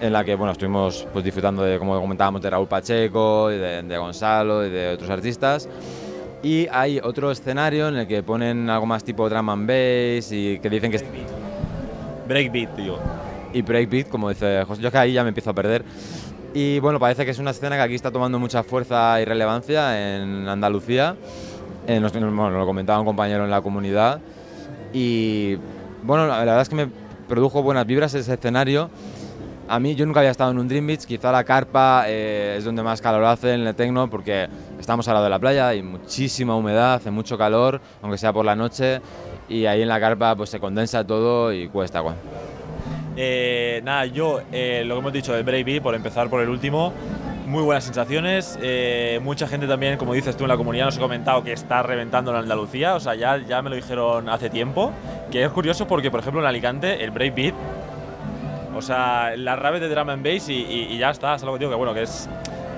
en 0.00 0.12
la 0.12 0.22
que 0.22 0.34
bueno, 0.34 0.52
estuvimos 0.52 1.06
pues, 1.12 1.24
disfrutando 1.24 1.62
de, 1.62 1.78
como 1.78 1.98
comentábamos, 1.98 2.42
de 2.42 2.50
Raúl 2.50 2.68
Pacheco, 2.68 3.48
de, 3.48 3.82
de 3.82 3.98
Gonzalo 3.98 4.66
y 4.66 4.70
de 4.70 4.92
otros 4.92 5.08
artistas. 5.08 5.66
Y 6.42 6.68
hay 6.70 7.00
otro 7.02 7.30
escenario 7.30 7.88
en 7.88 7.96
el 7.96 8.06
que 8.06 8.22
ponen 8.22 8.68
algo 8.68 8.86
más 8.86 9.02
tipo 9.02 9.28
drum 9.28 9.48
and 9.48 9.66
bass 9.66 10.30
y 10.30 10.58
que 10.58 10.68
dicen 10.68 10.92
que... 10.92 11.00
Breakbeat, 12.28 12.76
digo. 12.76 12.98
Y 13.52 13.62
breakbeat, 13.62 14.08
como 14.08 14.28
dice 14.28 14.64
José. 14.64 14.82
Yo 14.82 14.88
es 14.88 14.92
que 14.92 14.98
ahí 14.98 15.12
ya 15.12 15.22
me 15.22 15.28
empiezo 15.28 15.50
a 15.50 15.54
perder. 15.54 15.84
Y 16.52 16.80
bueno, 16.80 16.98
parece 16.98 17.24
que 17.24 17.30
es 17.30 17.38
una 17.38 17.50
escena 17.50 17.76
que 17.76 17.82
aquí 17.82 17.94
está 17.94 18.10
tomando 18.10 18.38
mucha 18.38 18.62
fuerza 18.62 19.20
y 19.20 19.24
relevancia 19.24 20.16
en 20.16 20.48
Andalucía. 20.48 21.16
Eh, 21.86 22.00
nos, 22.00 22.12
bueno, 22.12 22.50
lo 22.50 22.66
comentaba 22.66 22.98
un 22.98 23.06
compañero 23.06 23.44
en 23.44 23.50
la 23.50 23.60
comunidad. 23.60 24.20
Y 24.92 25.56
bueno, 26.02 26.26
la, 26.26 26.38
la 26.38 26.44
verdad 26.44 26.62
es 26.62 26.68
que 26.68 26.74
me 26.74 26.88
produjo 27.28 27.62
buenas 27.62 27.86
vibras 27.86 28.12
ese 28.14 28.34
escenario. 28.34 28.90
A 29.70 29.78
mí 29.78 29.94
yo 29.94 30.04
nunca 30.04 30.18
había 30.18 30.32
estado 30.32 30.50
en 30.50 30.58
un 30.58 30.66
Dream 30.66 30.88
Beach, 30.88 31.04
quizá 31.04 31.30
la 31.30 31.44
carpa 31.44 32.02
eh, 32.08 32.56
es 32.58 32.64
donde 32.64 32.82
más 32.82 33.00
calor 33.00 33.24
hace 33.24 33.54
en 33.54 33.60
el 33.60 33.72
tecno 33.76 34.10
porque 34.10 34.48
estamos 34.80 35.06
al 35.06 35.14
lado 35.14 35.24
de 35.24 35.30
la 35.30 35.38
playa, 35.38 35.68
hay 35.68 35.80
muchísima 35.80 36.56
humedad, 36.56 36.94
hace 36.94 37.12
mucho 37.12 37.38
calor, 37.38 37.80
aunque 38.02 38.18
sea 38.18 38.32
por 38.32 38.44
la 38.44 38.56
noche, 38.56 39.00
y 39.48 39.66
ahí 39.66 39.82
en 39.82 39.88
la 39.88 40.00
carpa 40.00 40.34
pues 40.34 40.50
se 40.50 40.58
condensa 40.58 41.06
todo 41.06 41.52
y 41.52 41.68
cuesta. 41.68 42.00
Juan. 42.00 42.16
Eh, 43.22 43.82
nada, 43.84 44.06
yo 44.06 44.40
eh, 44.50 44.82
lo 44.86 44.94
que 44.94 44.98
hemos 45.00 45.12
dicho 45.12 45.34
del 45.34 45.44
Brave 45.44 45.82
por 45.82 45.94
empezar 45.94 46.30
por 46.30 46.40
el 46.40 46.48
último, 46.48 46.90
muy 47.46 47.62
buenas 47.62 47.84
sensaciones. 47.84 48.58
eh, 48.62 49.20
mucha 49.22 49.46
gente 49.46 49.66
también, 49.66 49.98
como 49.98 50.14
dices 50.14 50.38
tú 50.38 50.44
en 50.44 50.48
la 50.48 50.56
comunidad, 50.56 50.86
nos 50.86 50.96
ha 50.96 51.00
comentado 51.00 51.44
que 51.44 51.52
está 51.52 51.82
reventando 51.82 52.30
en 52.30 52.38
Andalucía. 52.38 52.94
O 52.94 53.00
sea, 53.00 53.14
ya, 53.14 53.36
ya 53.36 53.60
me 53.60 53.68
lo 53.68 53.76
dijeron 53.76 54.30
hace 54.30 54.48
tiempo. 54.48 54.90
Que 55.30 55.44
es 55.44 55.50
curioso 55.50 55.86
porque, 55.86 56.10
por 56.10 56.20
ejemplo, 56.20 56.40
en 56.40 56.46
Alicante, 56.46 57.04
el 57.04 57.10
Brave 57.10 57.30
Beat, 57.32 57.54
o 58.74 58.80
sea, 58.80 59.36
la 59.36 59.54
rave 59.54 59.80
de 59.80 59.90
drum 59.90 60.08
and 60.08 60.24
bass 60.24 60.48
y, 60.48 60.96
ya 60.96 61.10
está. 61.10 61.34
Es 61.34 61.42
algo 61.42 61.56
que 61.56 61.58
digo 61.58 61.70
que, 61.72 61.76
bueno, 61.76 61.92
que 61.92 62.04
es. 62.04 62.26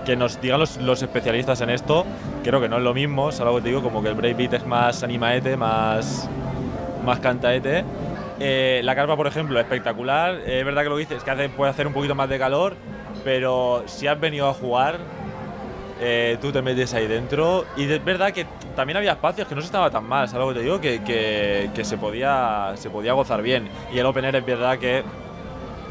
Que 0.05 0.17
nos 0.17 0.41
digan 0.41 0.59
los, 0.59 0.79
los 0.79 1.01
especialistas 1.03 1.61
en 1.61 1.71
esto, 1.71 2.05
creo 2.43 2.61
que 2.61 2.69
no 2.69 2.79
es 2.79 2.83
lo 2.83 2.93
mismo, 2.93 3.29
es 3.29 3.39
algo 3.39 3.55
que 3.55 3.63
te 3.63 3.69
digo, 3.69 3.81
como 3.81 4.03
que 4.03 4.09
el 4.09 4.17
Brave 4.17 4.35
Beat 4.35 4.55
es 4.55 4.67
más 4.67 5.05
animaete, 5.05 5.57
más, 5.57 6.29
más 7.05 7.21
cantaete. 7.21 7.85
Eh, 8.45 8.81
la 8.83 8.97
carpa, 8.97 9.17
por 9.17 9.27
ejemplo, 9.29 9.61
espectacular. 9.61 10.35
Eh, 10.47 10.59
es 10.61 10.65
verdad 10.65 10.83
que 10.83 10.89
lo 10.89 10.97
dices, 10.97 11.23
que 11.23 11.31
hace, 11.31 11.49
puede 11.49 11.71
hacer 11.71 11.87
un 11.87 11.93
poquito 11.93 12.15
más 12.17 12.29
de 12.29 12.39
calor, 12.39 12.75
pero 13.25 13.85
si 13.87 14.09
has 14.09 14.19
venido 14.19 14.49
a 14.49 14.53
jugar, 14.55 14.97
eh, 16.01 16.37
tú 16.41 16.51
te 16.51 16.61
metes 16.61 16.93
ahí 16.95 17.07
dentro. 17.07 17.65
Y 17.77 17.85
es 17.91 18.05
verdad 18.05 18.33
que 18.33 18.47
también 18.75 18.97
había 18.97 19.13
espacios 19.13 19.47
que 19.47 19.55
no 19.55 19.61
se 19.61 19.67
estaba 19.67 19.91
tan 19.91 20.05
mal, 20.09 20.25
es 20.25 20.35
algo 20.35 20.49
que 20.49 20.55
te 20.55 20.61
digo, 20.63 20.81
que, 20.81 21.03
que- 21.05 21.71
que 21.73 21.85
se, 21.85 21.97
podía, 21.99 22.73
se 22.75 22.91
podía 22.91 23.13
gozar 23.13 23.43
bien. 23.43 23.69
Y 23.93 23.99
el 23.99 24.07
open 24.07 24.25
air 24.25 24.35
es 24.37 24.45
verdad 24.47 24.79
que 24.79 25.05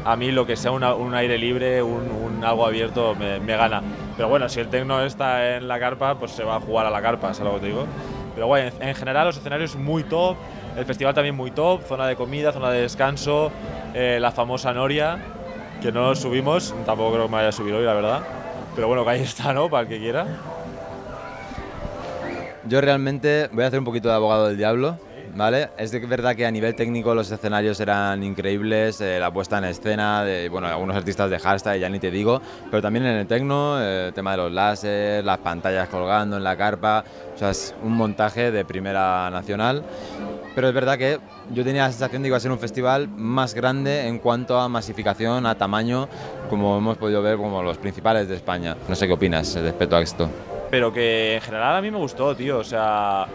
a 0.04 0.16
mí 0.16 0.30
lo 0.30 0.44
que 0.46 0.56
sea 0.56 0.72
una- 0.72 0.94
un 0.94 1.14
aire 1.14 1.38
libre, 1.38 1.82
un, 1.82 2.02
un 2.10 2.44
algo 2.44 2.66
abierto, 2.66 3.14
me, 3.14 3.40
me 3.40 3.56
gana. 3.56 3.82
Pero 4.16 4.28
bueno, 4.28 4.48
si 4.50 4.60
el 4.60 4.68
tecno 4.68 5.00
está 5.02 5.56
en 5.56 5.68
la 5.68 5.78
carpa, 5.80 6.16
pues 6.16 6.32
se 6.32 6.44
va 6.44 6.56
a 6.56 6.60
jugar 6.60 6.84
a 6.84 6.90
la 6.90 7.00
carpa, 7.00 7.30
es 7.30 7.40
algo 7.40 7.54
que 7.54 7.60
te 7.60 7.66
digo. 7.68 7.86
Pero 8.34 8.46
bueno, 8.46 8.70
en, 8.80 8.88
en 8.88 8.94
general 8.94 9.26
los 9.26 9.36
escenarios 9.38 9.76
muy 9.76 10.02
top, 10.04 10.36
el 10.76 10.84
festival 10.84 11.14
también 11.14 11.34
muy 11.34 11.50
top, 11.50 11.82
zona 11.82 12.06
de 12.06 12.16
comida, 12.16 12.52
zona 12.52 12.70
de 12.70 12.82
descanso, 12.82 13.50
eh, 13.94 14.18
la 14.20 14.32
famosa 14.32 14.72
Noria, 14.72 15.18
que 15.80 15.92
no 15.92 16.14
subimos, 16.14 16.74
tampoco 16.86 17.12
creo 17.12 17.24
que 17.24 17.30
me 17.30 17.36
vaya 17.36 17.48
a 17.48 17.52
subir 17.52 17.74
hoy, 17.74 17.84
la 17.84 17.94
verdad. 17.94 18.22
Pero 18.74 18.88
bueno, 18.88 19.04
que 19.04 19.10
ahí 19.10 19.22
está, 19.22 19.52
¿no? 19.52 19.68
Para 19.68 19.82
el 19.82 19.88
que 19.88 19.98
quiera. 19.98 20.26
Yo 22.66 22.80
realmente 22.80 23.48
voy 23.52 23.64
a 23.64 23.66
hacer 23.66 23.78
un 23.78 23.84
poquito 23.84 24.08
de 24.08 24.14
abogado 24.14 24.46
del 24.46 24.56
diablo, 24.56 24.96
¿vale? 25.34 25.70
Es 25.76 25.92
verdad 26.08 26.36
que 26.36 26.46
a 26.46 26.50
nivel 26.50 26.74
técnico 26.74 27.14
los 27.14 27.30
escenarios 27.30 27.80
eran 27.80 28.22
increíbles, 28.22 29.00
eh, 29.00 29.18
la 29.18 29.32
puesta 29.32 29.58
en 29.58 29.64
escena 29.64 30.24
de, 30.24 30.48
bueno, 30.48 30.68
algunos 30.68 30.96
artistas 30.96 31.28
de 31.28 31.38
hardstyle, 31.38 31.80
ya 31.80 31.88
ni 31.88 31.98
te 31.98 32.10
digo, 32.10 32.40
pero 32.70 32.80
también 32.80 33.04
en 33.04 33.16
el 33.16 33.26
tecno, 33.26 33.80
eh, 33.80 34.06
el 34.08 34.14
tema 34.14 34.30
de 34.30 34.36
los 34.38 34.52
láser, 34.52 35.24
las 35.24 35.38
pantallas 35.38 35.88
colgando 35.88 36.36
en 36.36 36.44
la 36.44 36.56
carpa, 36.56 37.04
o 37.34 37.38
sea, 37.38 37.50
es 37.50 37.74
un 37.82 37.92
montaje 37.92 38.52
de 38.52 38.64
primera 38.64 39.28
nacional. 39.30 39.82
Pero 40.54 40.68
es 40.68 40.74
verdad 40.74 40.98
que 40.98 41.18
yo 41.52 41.64
tenía 41.64 41.82
la 41.84 41.90
sensación 41.90 42.22
de 42.22 42.26
que 42.26 42.28
iba 42.28 42.36
a 42.36 42.40
ser 42.40 42.50
un 42.52 42.58
festival 42.58 43.08
más 43.08 43.54
grande 43.54 44.06
en 44.06 44.18
cuanto 44.18 44.58
a 44.58 44.68
masificación, 44.68 45.46
a 45.46 45.54
tamaño, 45.56 46.08
como 46.50 46.76
hemos 46.76 46.98
podido 46.98 47.22
ver 47.22 47.36
como 47.38 47.62
los 47.62 47.78
principales 47.78 48.28
de 48.28 48.36
España. 48.36 48.76
No 48.88 48.94
sé 48.94 49.06
qué 49.06 49.14
opinas 49.14 49.54
respecto 49.54 49.96
a 49.96 50.02
esto. 50.02 50.28
pero 50.70 50.92
que 50.92 51.34
en 51.36 51.40
general 51.40 51.76
a 51.76 51.80
mí 51.82 51.90
me 51.90 51.98
gustó, 51.98 52.34
tío. 52.36 52.58
O 52.58 52.64
sea, 52.64 53.26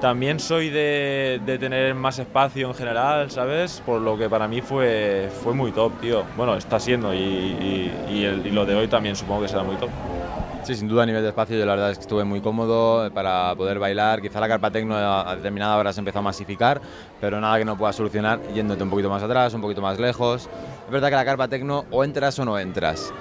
también 0.00 0.38
soy 0.40 0.68
de, 0.70 1.40
de 1.46 1.58
tener 1.58 1.94
más 1.94 2.18
espacio 2.18 2.68
en 2.68 2.74
general, 2.74 3.30
¿sabes? 3.30 3.82
Por 3.86 4.00
lo 4.00 4.16
que 4.18 4.28
para 4.28 4.46
mí 4.46 4.60
fue, 4.60 5.28
fue 5.42 5.52
muy 5.54 5.72
top, 5.72 6.00
tío. 6.00 6.22
Bueno, 6.36 6.56
está 6.56 6.78
siendo 6.78 7.14
y, 7.14 7.18
y- 7.18 7.92
y 8.10 8.24
el- 8.24 8.46
y 8.46 8.50
lo 8.50 8.66
de 8.66 8.74
hoy 8.74 8.88
también 8.88 9.16
supongo 9.16 9.42
que 9.42 9.48
será 9.48 9.62
muy 9.62 9.76
top. 9.76 9.90
Sí, 10.66 10.74
sin 10.74 10.88
duda 10.88 11.04
a 11.04 11.06
nivel 11.06 11.22
de 11.22 11.28
espacio 11.28 11.56
yo 11.56 11.64
la 11.64 11.76
verdad 11.76 11.92
es 11.92 11.98
que 11.98 12.02
estuve 12.02 12.24
muy 12.24 12.40
cómodo 12.40 13.06
eh, 13.06 13.12
para 13.12 13.54
poder 13.54 13.78
bailar. 13.78 14.20
Quizá 14.20 14.40
la 14.40 14.48
carpa 14.48 14.68
tecno 14.68 14.96
a 14.96 15.36
determinada 15.36 15.76
hora 15.76 15.92
se 15.92 16.00
empezó 16.00 16.18
a 16.18 16.22
masificar, 16.22 16.80
pero 17.20 17.40
nada 17.40 17.56
que 17.56 17.64
no 17.64 17.78
pueda 17.78 17.92
solucionar 17.92 18.40
yéndote 18.52 18.82
un 18.82 18.90
poquito 18.90 19.08
más 19.08 19.22
atrás, 19.22 19.54
un 19.54 19.60
poquito 19.60 19.80
más 19.80 20.00
lejos. 20.00 20.48
Es 20.84 20.90
verdad 20.90 21.08
que 21.08 21.14
la 21.14 21.24
carpa 21.24 21.46
tecno 21.46 21.84
o 21.92 22.02
entras 22.02 22.36
o 22.40 22.44
no 22.44 22.58
entras. 22.58 23.12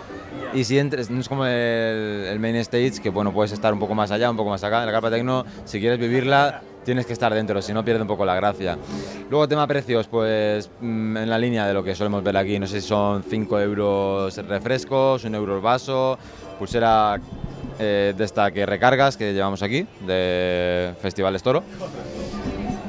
Y 0.56 0.64
si 0.64 0.80
entres, 0.80 1.12
no 1.12 1.22
es 1.22 1.30
como 1.30 1.46
el, 1.46 2.36
main 2.40 2.56
stage, 2.56 3.00
que 3.00 3.12
bueno, 3.12 3.32
puedes 3.32 3.52
estar 3.52 3.72
un 3.72 3.80
poco 3.80 3.94
más 3.94 4.10
allá, 4.10 4.32
un 4.32 4.38
poco 4.38 4.50
más 4.50 4.64
acá. 4.64 4.84
La 4.84 4.92
carpa 4.92 5.12
tecno, 5.12 5.46
si 5.66 5.80
quieres 5.80 6.00
vivirla, 6.00 6.64
tienes 6.86 7.06
que 7.06 7.14
estar 7.14 7.34
dentro, 7.34 7.62
si 7.62 7.74
no 7.74 7.84
pierde 7.84 8.04
un 8.04 8.08
poco 8.08 8.26
la 8.26 8.36
gracia. 8.36 8.78
Luego, 9.30 9.48
tema 9.48 9.68
precios, 9.68 10.08
pues 10.08 10.70
mm, 10.80 11.18
en 11.18 11.30
la 11.30 11.38
línea 11.38 11.68
de 11.68 11.74
lo 11.74 11.84
que 11.84 11.94
solemos 11.94 12.24
ver 12.24 12.38
aquí, 12.38 12.58
no 12.58 12.68
sé 12.68 12.80
si 12.80 12.88
son 12.88 13.24
5 13.24 13.60
euros 13.60 14.38
refrescos, 14.48 15.26
1 15.26 15.36
euro 15.36 15.56
el 15.56 15.62
vaso, 15.62 16.18
pulsera 16.60 17.20
eh, 17.80 18.14
de 18.16 18.24
esta 18.24 18.52
que 18.52 18.66
recargas 18.66 19.18
que 19.18 19.34
llevamos 19.34 19.62
aquí, 19.64 19.86
de 20.06 20.94
Festivales 21.02 21.44
Toro. 21.44 21.64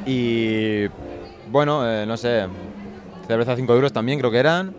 Y 0.05 0.87
bueno, 1.51 1.87
eh, 1.89 2.05
no 2.05 2.17
sé, 2.17 2.45
cerveza 3.27 3.55
5 3.55 3.73
euros 3.73 3.91
también 3.93 4.19
creo 4.19 4.31
que 4.31 4.37
eran. 4.39 4.73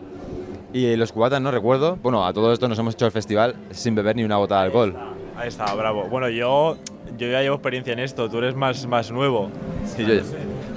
Y 0.72 0.96
los 0.96 1.12
cubatas 1.12 1.40
no 1.40 1.50
recuerdo. 1.50 1.96
Bueno, 2.02 2.26
a 2.26 2.32
todo 2.32 2.52
esto 2.52 2.68
nos 2.68 2.78
hemos 2.78 2.94
hecho 2.94 3.06
el 3.06 3.12
festival 3.12 3.54
sin 3.70 3.94
beber 3.94 4.16
ni 4.16 4.24
una 4.24 4.36
gota 4.36 4.56
de 4.60 4.66
alcohol. 4.66 4.94
Ahí 5.36 5.48
está, 5.48 5.72
bravo. 5.74 6.08
Bueno, 6.08 6.28
yo, 6.28 6.76
yo 7.16 7.28
ya 7.28 7.40
llevo 7.40 7.56
experiencia 7.56 7.92
en 7.92 8.00
esto, 8.00 8.28
tú 8.28 8.38
eres 8.38 8.54
más, 8.54 8.86
más 8.86 9.10
nuevo. 9.10 9.50
Sí, 9.86 10.04
yo- 10.04 10.14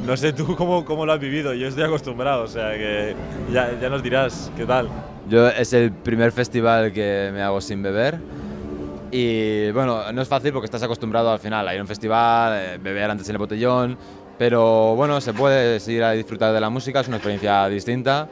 No 0.05 0.15
sé 0.17 0.33
tú 0.33 0.55
cómo, 0.55 0.83
cómo 0.85 1.05
lo 1.05 1.13
has 1.13 1.19
vivido, 1.19 1.53
yo 1.53 1.67
estoy 1.67 1.83
acostumbrado, 1.83 2.43
o 2.43 2.47
sea 2.47 2.71
que 2.73 3.15
ya, 3.51 3.77
ya 3.79 3.89
nos 3.89 4.01
dirás 4.01 4.51
qué 4.57 4.65
tal. 4.65 4.87
Yo 5.31 5.47
es 5.47 5.71
el 5.71 5.93
primer 5.93 6.33
festival 6.33 6.91
que 6.91 7.31
me 7.33 7.41
hago 7.41 7.61
sin 7.61 7.81
beber. 7.81 8.19
Y 9.11 9.71
bueno, 9.71 10.11
no 10.11 10.21
es 10.21 10.27
fácil 10.27 10.51
porque 10.51 10.65
estás 10.65 10.83
acostumbrado 10.83 11.31
al 11.31 11.39
final 11.39 11.65
a 11.65 11.73
ir 11.73 11.79
a 11.79 11.83
un 11.83 11.87
festival, 11.87 12.53
eh, 12.53 12.77
beber 12.77 13.09
antes 13.09 13.29
en 13.29 13.35
el 13.35 13.37
botellón. 13.37 13.97
Pero 14.37 14.93
bueno, 14.93 15.21
se 15.21 15.31
puede 15.31 15.79
seguir 15.79 16.03
a 16.03 16.11
disfrutar 16.11 16.53
de 16.53 16.59
la 16.59 16.69
música, 16.69 16.99
es 16.99 17.07
una 17.07 17.15
experiencia 17.15 17.65
distinta. 17.69 18.27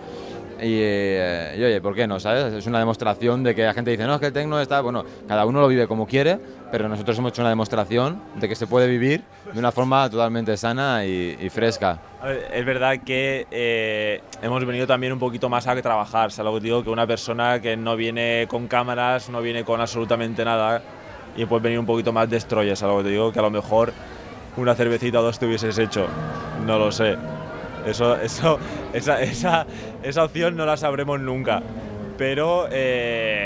Y, 0.62 0.76
eh, 0.82 1.56
y, 1.58 1.64
oye, 1.64 1.80
¿por 1.80 1.96
qué 1.96 2.06
no? 2.06 2.20
¿Sabes? 2.20 2.52
Es 2.52 2.68
una 2.68 2.80
demostración 2.80 3.44
de 3.44 3.56
que 3.56 3.64
la 3.64 3.74
gente 3.74 3.92
dice, 3.92 4.06
no, 4.06 4.16
es 4.16 4.20
que 4.20 4.26
el 4.26 4.34
tecno 4.34 4.60
está. 4.60 4.82
Bueno, 4.82 5.06
cada 5.26 5.46
uno 5.46 5.62
lo 5.62 5.70
vive 5.70 5.88
como 5.88 6.06
quiere, 6.06 6.38
pero 6.72 6.88
nosotros 6.88 7.18
hemos 7.18 7.32
hecho 7.32 7.42
una 7.42 7.50
demostración 7.50 8.22
de 8.36 8.48
que 8.48 8.56
se 8.56 8.68
puede 8.68 8.88
vivir 8.88 9.24
de 9.52 9.60
una 9.60 9.72
forma 9.72 10.10
totalmente 10.10 10.56
sana 10.58 11.06
y, 11.06 11.38
y 11.40 11.50
fresca. 11.50 12.00
Ver, 12.24 12.48
es 12.54 12.66
verdad 12.66 13.00
que 13.04 13.48
eh, 13.52 14.22
hemos 14.42 14.64
venido 14.66 14.86
también 14.86 15.14
un 15.14 15.20
poquito 15.20 15.50
más 15.50 15.68
a 15.68 15.76
trabajar, 15.82 16.32
¿sabes 16.32 16.52
lo 16.52 16.60
que 16.60 16.64
digo? 16.64 16.84
Que 16.84 16.90
una 16.90 17.08
persona 17.08 17.60
que 17.62 17.78
no 17.78 17.96
viene 17.96 18.46
con 18.50 18.68
cámaras, 18.68 19.30
no 19.30 19.42
viene 19.42 19.64
con 19.64 19.80
absolutamente 19.82 20.44
nada 20.44 20.82
y 21.36 21.46
puede 21.46 21.64
venir 21.64 21.80
un 21.80 21.86
poquito 21.86 22.12
más 22.12 22.30
destroyer, 22.30 22.76
¿sabes 22.76 22.96
lo 22.96 23.02
que 23.02 23.06
te 23.06 23.12
digo? 23.12 23.32
Que 23.32 23.40
a 23.40 23.44
lo 23.44 23.52
mejor 23.52 23.94
una 24.58 24.76
cervecita 24.76 25.20
o 25.20 25.24
dos 25.24 25.40
te 25.40 25.46
hubieses 25.46 25.78
hecho, 25.78 26.08
no 26.66 26.78
lo 26.78 26.92
sé. 26.92 27.16
Eso, 27.86 28.20
eso, 28.20 28.60
esa, 28.94 29.22
esa, 29.22 29.66
esa 30.04 30.24
opción 30.24 30.58
no 30.58 30.66
la 30.66 30.76
sabremos 30.76 31.20
nunca. 31.20 31.62
Pero 32.18 32.68
eh, 32.70 33.39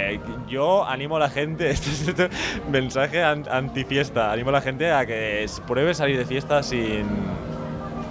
yo 0.48 0.86
animo 0.88 1.17
a 1.17 1.20
la 1.20 1.29
gente, 1.29 1.70
este 1.72 1.89
es 1.89 2.08
este 2.08 2.29
mensaje 2.72 3.24
an- 3.24 3.46
antifiesta, 3.50 4.32
animo 4.32 4.50
a 4.50 4.53
la 4.53 4.62
gente 4.62 4.91
a 4.91 5.05
que 5.05 5.46
pruebe 5.67 5.93
salir 5.93 6.17
de 6.17 6.25
fiesta 6.25 6.63
sin, 6.63 7.05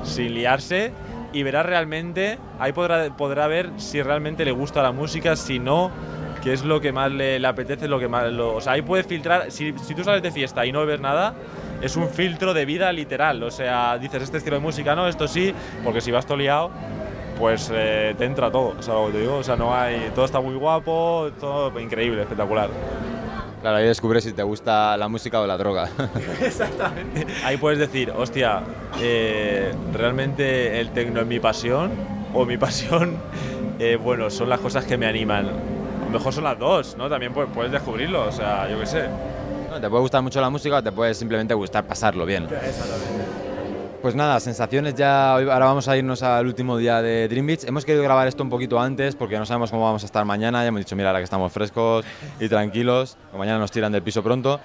sin 0.04 0.34
liarse 0.34 0.92
y 1.32 1.42
verá 1.42 1.62
realmente, 1.62 2.38
ahí 2.58 2.72
podrá, 2.72 3.16
podrá 3.16 3.46
ver 3.46 3.70
si 3.76 4.02
realmente 4.02 4.44
le 4.44 4.52
gusta 4.52 4.82
la 4.82 4.92
música, 4.92 5.34
si 5.36 5.58
no, 5.58 5.90
qué 6.42 6.52
es 6.52 6.64
lo 6.64 6.80
que 6.80 6.92
más 6.92 7.10
le, 7.10 7.38
le 7.38 7.46
apetece, 7.48 7.88
lo 7.88 7.98
que 7.98 8.08
más 8.08 8.30
lo, 8.30 8.56
o 8.56 8.60
sea, 8.60 8.72
ahí 8.74 8.82
puede 8.82 9.02
filtrar, 9.04 9.50
si, 9.50 9.72
si 9.82 9.94
tú 9.94 10.04
sales 10.04 10.22
de 10.22 10.30
fiesta 10.30 10.66
y 10.66 10.72
no 10.72 10.84
ves 10.84 11.00
nada, 11.00 11.34
es 11.80 11.96
un 11.96 12.08
filtro 12.08 12.52
de 12.52 12.64
vida 12.66 12.92
literal, 12.92 13.42
o 13.42 13.50
sea, 13.50 13.96
dices 13.98 14.22
este 14.24 14.36
estilo 14.38 14.56
de 14.56 14.62
música 14.62 14.94
no, 14.94 15.08
esto 15.08 15.26
sí, 15.26 15.54
porque 15.82 16.00
si 16.00 16.10
vas 16.10 16.26
todo 16.26 16.36
liado, 16.36 16.70
pues 17.42 17.72
eh, 17.74 18.14
te 18.16 18.24
entra 18.24 18.52
todo, 18.52 18.76
o 18.78 18.82
sea, 18.84 18.94
lo 18.94 19.06
que 19.06 19.14
te 19.14 19.18
digo, 19.22 19.38
o 19.38 19.42
sea, 19.42 19.56
no 19.56 19.74
hay, 19.74 20.12
todo 20.14 20.24
está 20.24 20.40
muy 20.40 20.54
guapo, 20.54 21.28
todo 21.40 21.76
increíble, 21.80 22.22
espectacular. 22.22 22.70
Claro, 23.60 23.78
ahí 23.78 23.84
descubres 23.84 24.22
si 24.22 24.32
te 24.32 24.44
gusta 24.44 24.96
la 24.96 25.08
música 25.08 25.40
o 25.40 25.46
la 25.48 25.58
droga. 25.58 25.88
Ahí 27.44 27.56
puedes 27.56 27.80
decir, 27.80 28.12
hostia, 28.16 28.62
eh, 29.00 29.74
realmente 29.92 30.78
el 30.78 30.90
tecno 30.90 31.20
es 31.20 31.26
mi 31.26 31.40
pasión 31.40 31.90
o 32.32 32.44
mi 32.44 32.58
pasión, 32.58 33.16
eh, 33.80 33.96
bueno, 33.96 34.30
son 34.30 34.48
las 34.48 34.60
cosas 34.60 34.84
que 34.84 34.96
me 34.96 35.06
animan. 35.06 35.46
A 35.48 36.04
lo 36.04 36.10
mejor 36.10 36.32
son 36.32 36.44
las 36.44 36.56
dos, 36.56 36.96
¿no? 36.96 37.08
También 37.08 37.32
puedes, 37.32 37.72
descubrirlo, 37.72 38.28
o 38.28 38.32
sea, 38.32 38.70
yo 38.70 38.78
qué 38.78 38.86
sé. 38.86 39.08
No, 39.68 39.80
Te 39.80 39.90
puede 39.90 40.02
gustar 40.02 40.22
mucho 40.22 40.40
la 40.40 40.48
música 40.48 40.76
o 40.76 40.82
te 40.82 40.92
puede 40.92 41.12
simplemente 41.12 41.54
gustar 41.54 41.84
pasarlo 41.84 42.24
bien. 42.24 42.46
Pues 44.02 44.16
nada, 44.16 44.40
sensaciones 44.40 44.96
ya. 44.96 45.34
Ahora 45.34 45.66
vamos 45.66 45.86
a 45.86 45.96
irnos 45.96 46.24
al 46.24 46.44
último 46.44 46.76
día 46.76 47.00
de 47.00 47.28
Dream 47.28 47.46
Beach. 47.46 47.62
Hemos 47.62 47.84
querido 47.84 48.02
grabar 48.02 48.26
esto 48.26 48.42
un 48.42 48.50
poquito 48.50 48.80
antes 48.80 49.14
porque 49.14 49.38
no 49.38 49.46
sabemos 49.46 49.70
cómo 49.70 49.84
vamos 49.84 50.02
a 50.02 50.06
estar 50.06 50.24
mañana. 50.24 50.62
Ya 50.62 50.66
hemos 50.66 50.80
dicho, 50.80 50.96
mira, 50.96 51.10
ahora 51.10 51.20
que 51.20 51.24
estamos 51.24 51.52
frescos 51.52 52.04
y 52.40 52.48
tranquilos, 52.48 53.16
que 53.30 53.38
mañana 53.38 53.60
nos 53.60 53.70
tiran 53.70 53.92
del 53.92 54.02
piso 54.02 54.20
pronto. 54.20 54.58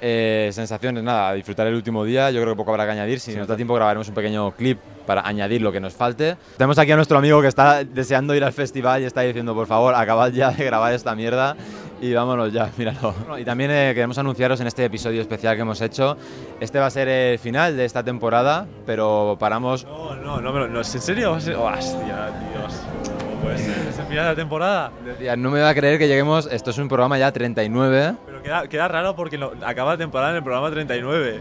Eh, 0.00 0.50
sensaciones, 0.52 1.04
nada, 1.04 1.32
disfrutar 1.34 1.68
el 1.68 1.76
último 1.76 2.02
día. 2.02 2.32
Yo 2.32 2.40
creo 2.42 2.54
que 2.54 2.56
poco 2.56 2.72
habrá 2.72 2.86
que 2.86 2.90
añadir. 2.90 3.20
Si 3.20 3.36
nos 3.36 3.46
da 3.46 3.54
tiempo, 3.54 3.72
grabaremos 3.72 4.08
un 4.08 4.14
pequeño 4.16 4.50
clip 4.50 4.80
para 5.06 5.24
añadir 5.24 5.62
lo 5.62 5.70
que 5.70 5.78
nos 5.78 5.94
falte. 5.94 6.36
Tenemos 6.56 6.76
aquí 6.76 6.90
a 6.90 6.96
nuestro 6.96 7.18
amigo 7.18 7.40
que 7.40 7.46
está 7.46 7.84
deseando 7.84 8.34
ir 8.34 8.42
al 8.42 8.52
festival 8.52 9.00
y 9.00 9.04
está 9.04 9.20
diciendo, 9.20 9.54
por 9.54 9.68
favor, 9.68 9.94
acabad 9.94 10.32
ya 10.32 10.50
de 10.50 10.64
grabar 10.64 10.92
esta 10.92 11.14
mierda 11.14 11.56
y 12.00 12.12
vámonos 12.12 12.52
ya, 12.52 12.70
míralo. 12.76 13.14
Y 13.38 13.44
también 13.44 13.70
eh, 13.70 13.92
queremos 13.94 14.18
anunciaros 14.18 14.60
en 14.60 14.66
este 14.66 14.84
episodio 14.84 15.20
especial 15.22 15.54
que 15.56 15.62
hemos 15.62 15.80
hecho, 15.80 16.16
este 16.60 16.78
va 16.78 16.86
a 16.86 16.90
ser 16.90 17.08
el 17.08 17.38
final 17.38 17.76
de 17.76 17.84
esta 17.84 18.02
temporada, 18.02 18.66
pero 18.84 19.36
paramos... 19.38 19.84
No, 19.84 20.14
no, 20.16 20.40
no, 20.40 20.66
no, 20.68 20.78
¿en 20.78 20.84
serio? 20.84 21.32
Hostia, 21.32 21.54
Dios. 21.54 22.82
¿Cómo 23.20 23.40
puede 23.42 23.58
ser? 23.58 23.88
¿Es 23.88 23.98
el 23.98 24.06
final 24.06 24.24
de 24.24 24.30
la 24.30 24.34
temporada? 24.34 24.92
Decía, 25.04 25.36
no 25.36 25.50
me 25.50 25.60
va 25.60 25.70
a 25.70 25.74
creer 25.74 25.98
que 25.98 26.08
lleguemos, 26.08 26.48
esto 26.50 26.70
es 26.70 26.78
un 26.78 26.88
programa 26.88 27.18
ya 27.18 27.32
39. 27.32 28.14
Pero 28.26 28.42
queda, 28.42 28.68
queda 28.68 28.88
raro 28.88 29.14
porque 29.16 29.38
no- 29.38 29.52
acaba 29.64 29.92
la 29.92 29.98
temporada 29.98 30.30
en 30.30 30.36
el 30.36 30.42
programa 30.42 30.70
39. 30.70 31.40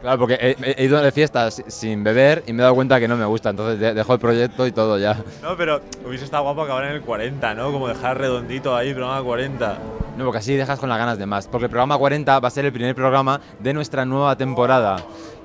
Claro, 0.00 0.18
porque 0.18 0.34
he, 0.40 0.56
he 0.80 0.84
ido 0.84 1.00
de 1.02 1.12
fiestas 1.12 1.62
sin 1.66 2.02
beber 2.02 2.42
y 2.46 2.52
me 2.54 2.60
he 2.60 2.62
dado 2.62 2.74
cuenta 2.74 2.98
que 2.98 3.06
no 3.06 3.16
me 3.16 3.24
gusta, 3.26 3.50
entonces 3.50 3.78
de- 3.78 3.92
dejo 3.92 4.14
el 4.14 4.18
proyecto 4.18 4.66
y 4.66 4.72
todo 4.72 4.98
ya. 4.98 5.18
No, 5.42 5.56
pero 5.58 5.80
hubiese 6.06 6.24
estado 6.24 6.42
guapo 6.44 6.62
acabar 6.62 6.84
en 6.84 6.92
el 6.92 7.02
40, 7.02 7.54
¿no? 7.54 7.70
Como 7.70 7.86
dejar 7.88 8.16
redondito 8.18 8.74
ahí, 8.74 8.94
programa 8.94 9.22
40. 9.22 9.78
No, 10.16 10.24
porque 10.24 10.38
así 10.38 10.54
dejas 10.54 10.78
con 10.78 10.88
las 10.88 10.98
ganas 10.98 11.18
de 11.18 11.26
más. 11.26 11.46
Porque 11.48 11.66
el 11.66 11.70
programa 11.70 11.96
40 11.98 12.40
va 12.40 12.48
a 12.48 12.50
ser 12.50 12.64
el 12.64 12.72
primer 12.72 12.94
programa 12.94 13.40
de 13.58 13.72
nuestra 13.74 14.04
nueva 14.04 14.36
temporada. 14.36 14.96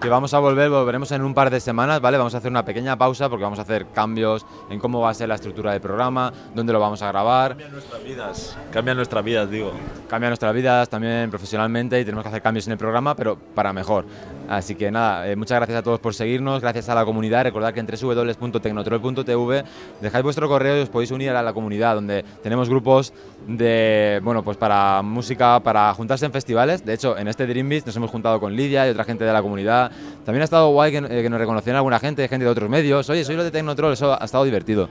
Que 0.01 0.09
vamos 0.09 0.33
a 0.33 0.39
volver, 0.39 0.69
volveremos 0.69 1.11
en 1.13 1.23
un 1.23 1.33
par 1.33 1.49
de 1.49 1.59
semanas, 1.59 1.99
¿vale? 2.01 2.17
Vamos 2.17 2.35
a 2.35 2.37
hacer 2.37 2.51
una 2.51 2.65
pequeña 2.65 2.97
pausa 2.97 3.29
porque 3.29 3.43
vamos 3.43 3.59
a 3.59 3.63
hacer 3.63 3.87
cambios 3.87 4.45
en 4.69 4.79
cómo 4.79 4.99
va 4.99 5.09
a 5.09 5.13
ser 5.13 5.29
la 5.29 5.35
estructura 5.35 5.71
del 5.71 5.81
programa, 5.81 6.31
dónde 6.53 6.73
lo 6.73 6.79
vamos 6.79 7.01
a 7.01 7.07
grabar. 7.07 7.51
Cambian 7.51 7.71
nuestras 7.71 8.03
vidas. 8.03 8.57
Cambian 8.71 8.97
nuestras 8.97 9.23
vidas, 9.23 9.49
digo. 9.49 9.71
Cambia 10.07 10.29
nuestras 10.29 10.53
vidas 10.53 10.89
también 10.89 11.29
profesionalmente 11.29 11.99
y 11.99 12.05
tenemos 12.05 12.23
que 12.23 12.29
hacer 12.29 12.41
cambios 12.41 12.67
en 12.67 12.73
el 12.73 12.77
programa, 12.77 13.15
pero 13.15 13.37
para 13.55 13.73
mejor. 13.73 14.05
Así 14.47 14.75
que 14.75 14.91
nada, 14.91 15.27
eh, 15.27 15.35
muchas 15.35 15.57
gracias 15.57 15.79
a 15.79 15.81
todos 15.81 15.99
por 15.99 16.13
seguirnos, 16.13 16.61
gracias 16.61 16.89
a 16.89 16.95
la 16.95 17.05
comunidad. 17.05 17.43
Recordad 17.43 17.73
que 17.73 17.79
en 17.79 17.87
www.tecnotrol.tv 17.87 19.63
dejáis 20.01 20.23
vuestro 20.23 20.47
correo 20.47 20.77
y 20.77 20.81
os 20.81 20.89
podéis 20.89 21.11
unir 21.11 21.31
a 21.31 21.41
la 21.41 21.53
comunidad, 21.53 21.95
donde 21.95 22.23
tenemos 22.43 22.69
grupos 22.69 23.13
de, 23.47 24.19
bueno, 24.23 24.43
pues 24.43 24.57
para 24.57 25.01
música, 25.01 25.59
para 25.61 25.93
juntarse 25.93 26.25
en 26.25 26.31
festivales. 26.31 26.85
De 26.85 26.93
hecho, 26.93 27.17
en 27.17 27.27
este 27.27 27.47
Dream 27.47 27.69
Beach 27.69 27.85
nos 27.85 27.95
hemos 27.95 28.11
juntado 28.11 28.39
con 28.39 28.55
Lidia 28.55 28.87
y 28.87 28.91
otra 28.91 29.03
gente 29.03 29.23
de 29.23 29.33
la 29.33 29.41
comunidad. 29.41 29.84
También 30.25 30.41
ha 30.41 30.45
estado 30.45 30.69
guay 30.71 30.91
que, 30.91 30.97
eh, 30.97 31.21
que 31.23 31.29
nos 31.29 31.39
reconocieran 31.39 31.77
alguna 31.77 31.99
gente, 31.99 32.27
gente 32.27 32.45
de 32.45 32.51
otros 32.51 32.69
medios. 32.69 33.09
Oye, 33.09 33.23
soy 33.23 33.35
lo 33.35 33.43
de 33.43 33.51
Tecnotrol, 33.51 33.93
eso 33.93 34.19
ha 34.19 34.25
estado 34.25 34.43
divertido. 34.43 34.89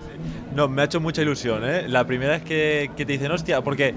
No, 0.55 0.69
me 0.69 0.83
ha 0.83 0.85
hecho 0.85 1.01
mucha 1.01 1.23
ilusión, 1.23 1.63
¿eh? 1.65 1.89
La 1.89 2.07
primera 2.07 2.33
vez 2.33 2.43
que, 2.43 2.91
que 2.97 3.05
te 3.05 3.13
dicen, 3.13 3.31
hostia, 3.33 3.63
porque 3.63 3.95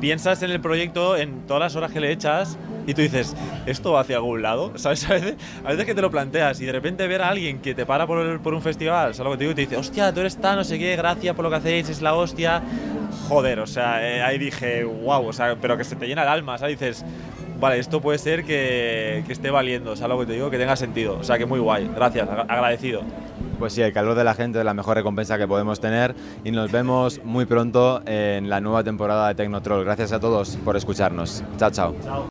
piensas 0.00 0.42
en 0.42 0.50
el 0.50 0.60
proyecto, 0.60 1.16
en 1.16 1.46
todas 1.46 1.60
las 1.60 1.76
horas 1.76 1.92
que 1.92 2.00
le 2.00 2.10
echas, 2.10 2.56
y 2.86 2.94
tú 2.94 3.02
dices, 3.02 3.36
¿esto 3.66 3.92
va 3.92 4.00
hacia 4.00 4.16
algún 4.16 4.40
lado? 4.40 4.72
¿Sabes? 4.76 5.08
A 5.08 5.12
veces, 5.12 5.34
a 5.64 5.68
veces 5.68 5.84
que 5.84 5.94
te 5.94 6.00
lo 6.00 6.10
planteas 6.10 6.58
y 6.62 6.64
de 6.64 6.72
repente 6.72 7.06
ver 7.06 7.20
a 7.20 7.28
alguien 7.28 7.60
que 7.60 7.74
te 7.74 7.84
para 7.84 8.06
por, 8.06 8.18
el- 8.26 8.40
por 8.40 8.54
un 8.54 8.62
festival, 8.62 9.14
¿sabes 9.14 9.26
lo 9.26 9.32
que 9.32 9.36
te 9.36 9.44
digo? 9.44 9.52
Y 9.52 9.54
te 9.56 9.60
dice, 9.62 9.76
hostia, 9.76 10.12
tú 10.14 10.20
eres 10.20 10.38
tan, 10.38 10.56
no 10.56 10.64
sé 10.64 10.78
qué, 10.78 10.96
gracias 10.96 11.34
por 11.36 11.44
lo 11.44 11.50
que 11.50 11.56
hacéis, 11.56 11.88
es 11.90 12.00
la 12.00 12.14
hostia. 12.14 12.62
Joder, 13.28 13.60
o 13.60 13.66
sea, 13.66 14.02
eh, 14.08 14.22
ahí 14.22 14.38
dije, 14.38 14.82
wow, 14.84 15.26
o 15.28 15.32
sea, 15.32 15.54
pero 15.60 15.76
que 15.76 15.84
se 15.84 15.94
te 15.96 16.06
llena 16.06 16.22
el 16.22 16.28
alma, 16.28 16.56
¿sabes? 16.58 16.80
Dices, 16.80 17.04
vale, 17.60 17.78
esto 17.78 18.00
puede 18.00 18.18
ser 18.18 18.44
que, 18.44 19.22
que 19.26 19.32
esté 19.32 19.50
valiendo, 19.50 19.94
¿sabes 19.96 20.14
lo 20.16 20.20
que 20.20 20.26
te 20.26 20.32
digo? 20.32 20.50
Que 20.50 20.58
tenga 20.58 20.74
sentido, 20.76 21.18
o 21.18 21.24
sea, 21.24 21.38
que 21.38 21.46
muy 21.46 21.60
guay, 21.60 21.90
gracias, 21.94 22.28
agra- 22.28 22.46
agradecido. 22.48 23.02
Pues 23.58 23.74
sí, 23.74 23.82
el 23.82 23.92
calor 23.92 24.14
de 24.14 24.24
la 24.24 24.32
gente 24.34 24.58
es 24.58 24.64
la 24.64 24.72
mejor 24.72 24.96
recompensa 24.96 25.36
que 25.36 25.46
podemos 25.46 25.80
tener 25.80 26.14
y 26.44 26.50
nos 26.50 26.72
vemos 26.72 27.20
muy 27.24 27.44
pronto 27.44 28.00
en 28.06 28.48
la 28.48 28.60
nueva 28.62 28.82
temporada 28.82 29.28
de 29.28 29.34
Tecnotroll. 29.34 29.84
Gracias 29.84 30.12
a 30.12 30.18
todos 30.20 30.56
por 30.64 30.76
escucharnos. 30.78 31.44
Chao, 31.58 31.70
chao. 31.70 31.94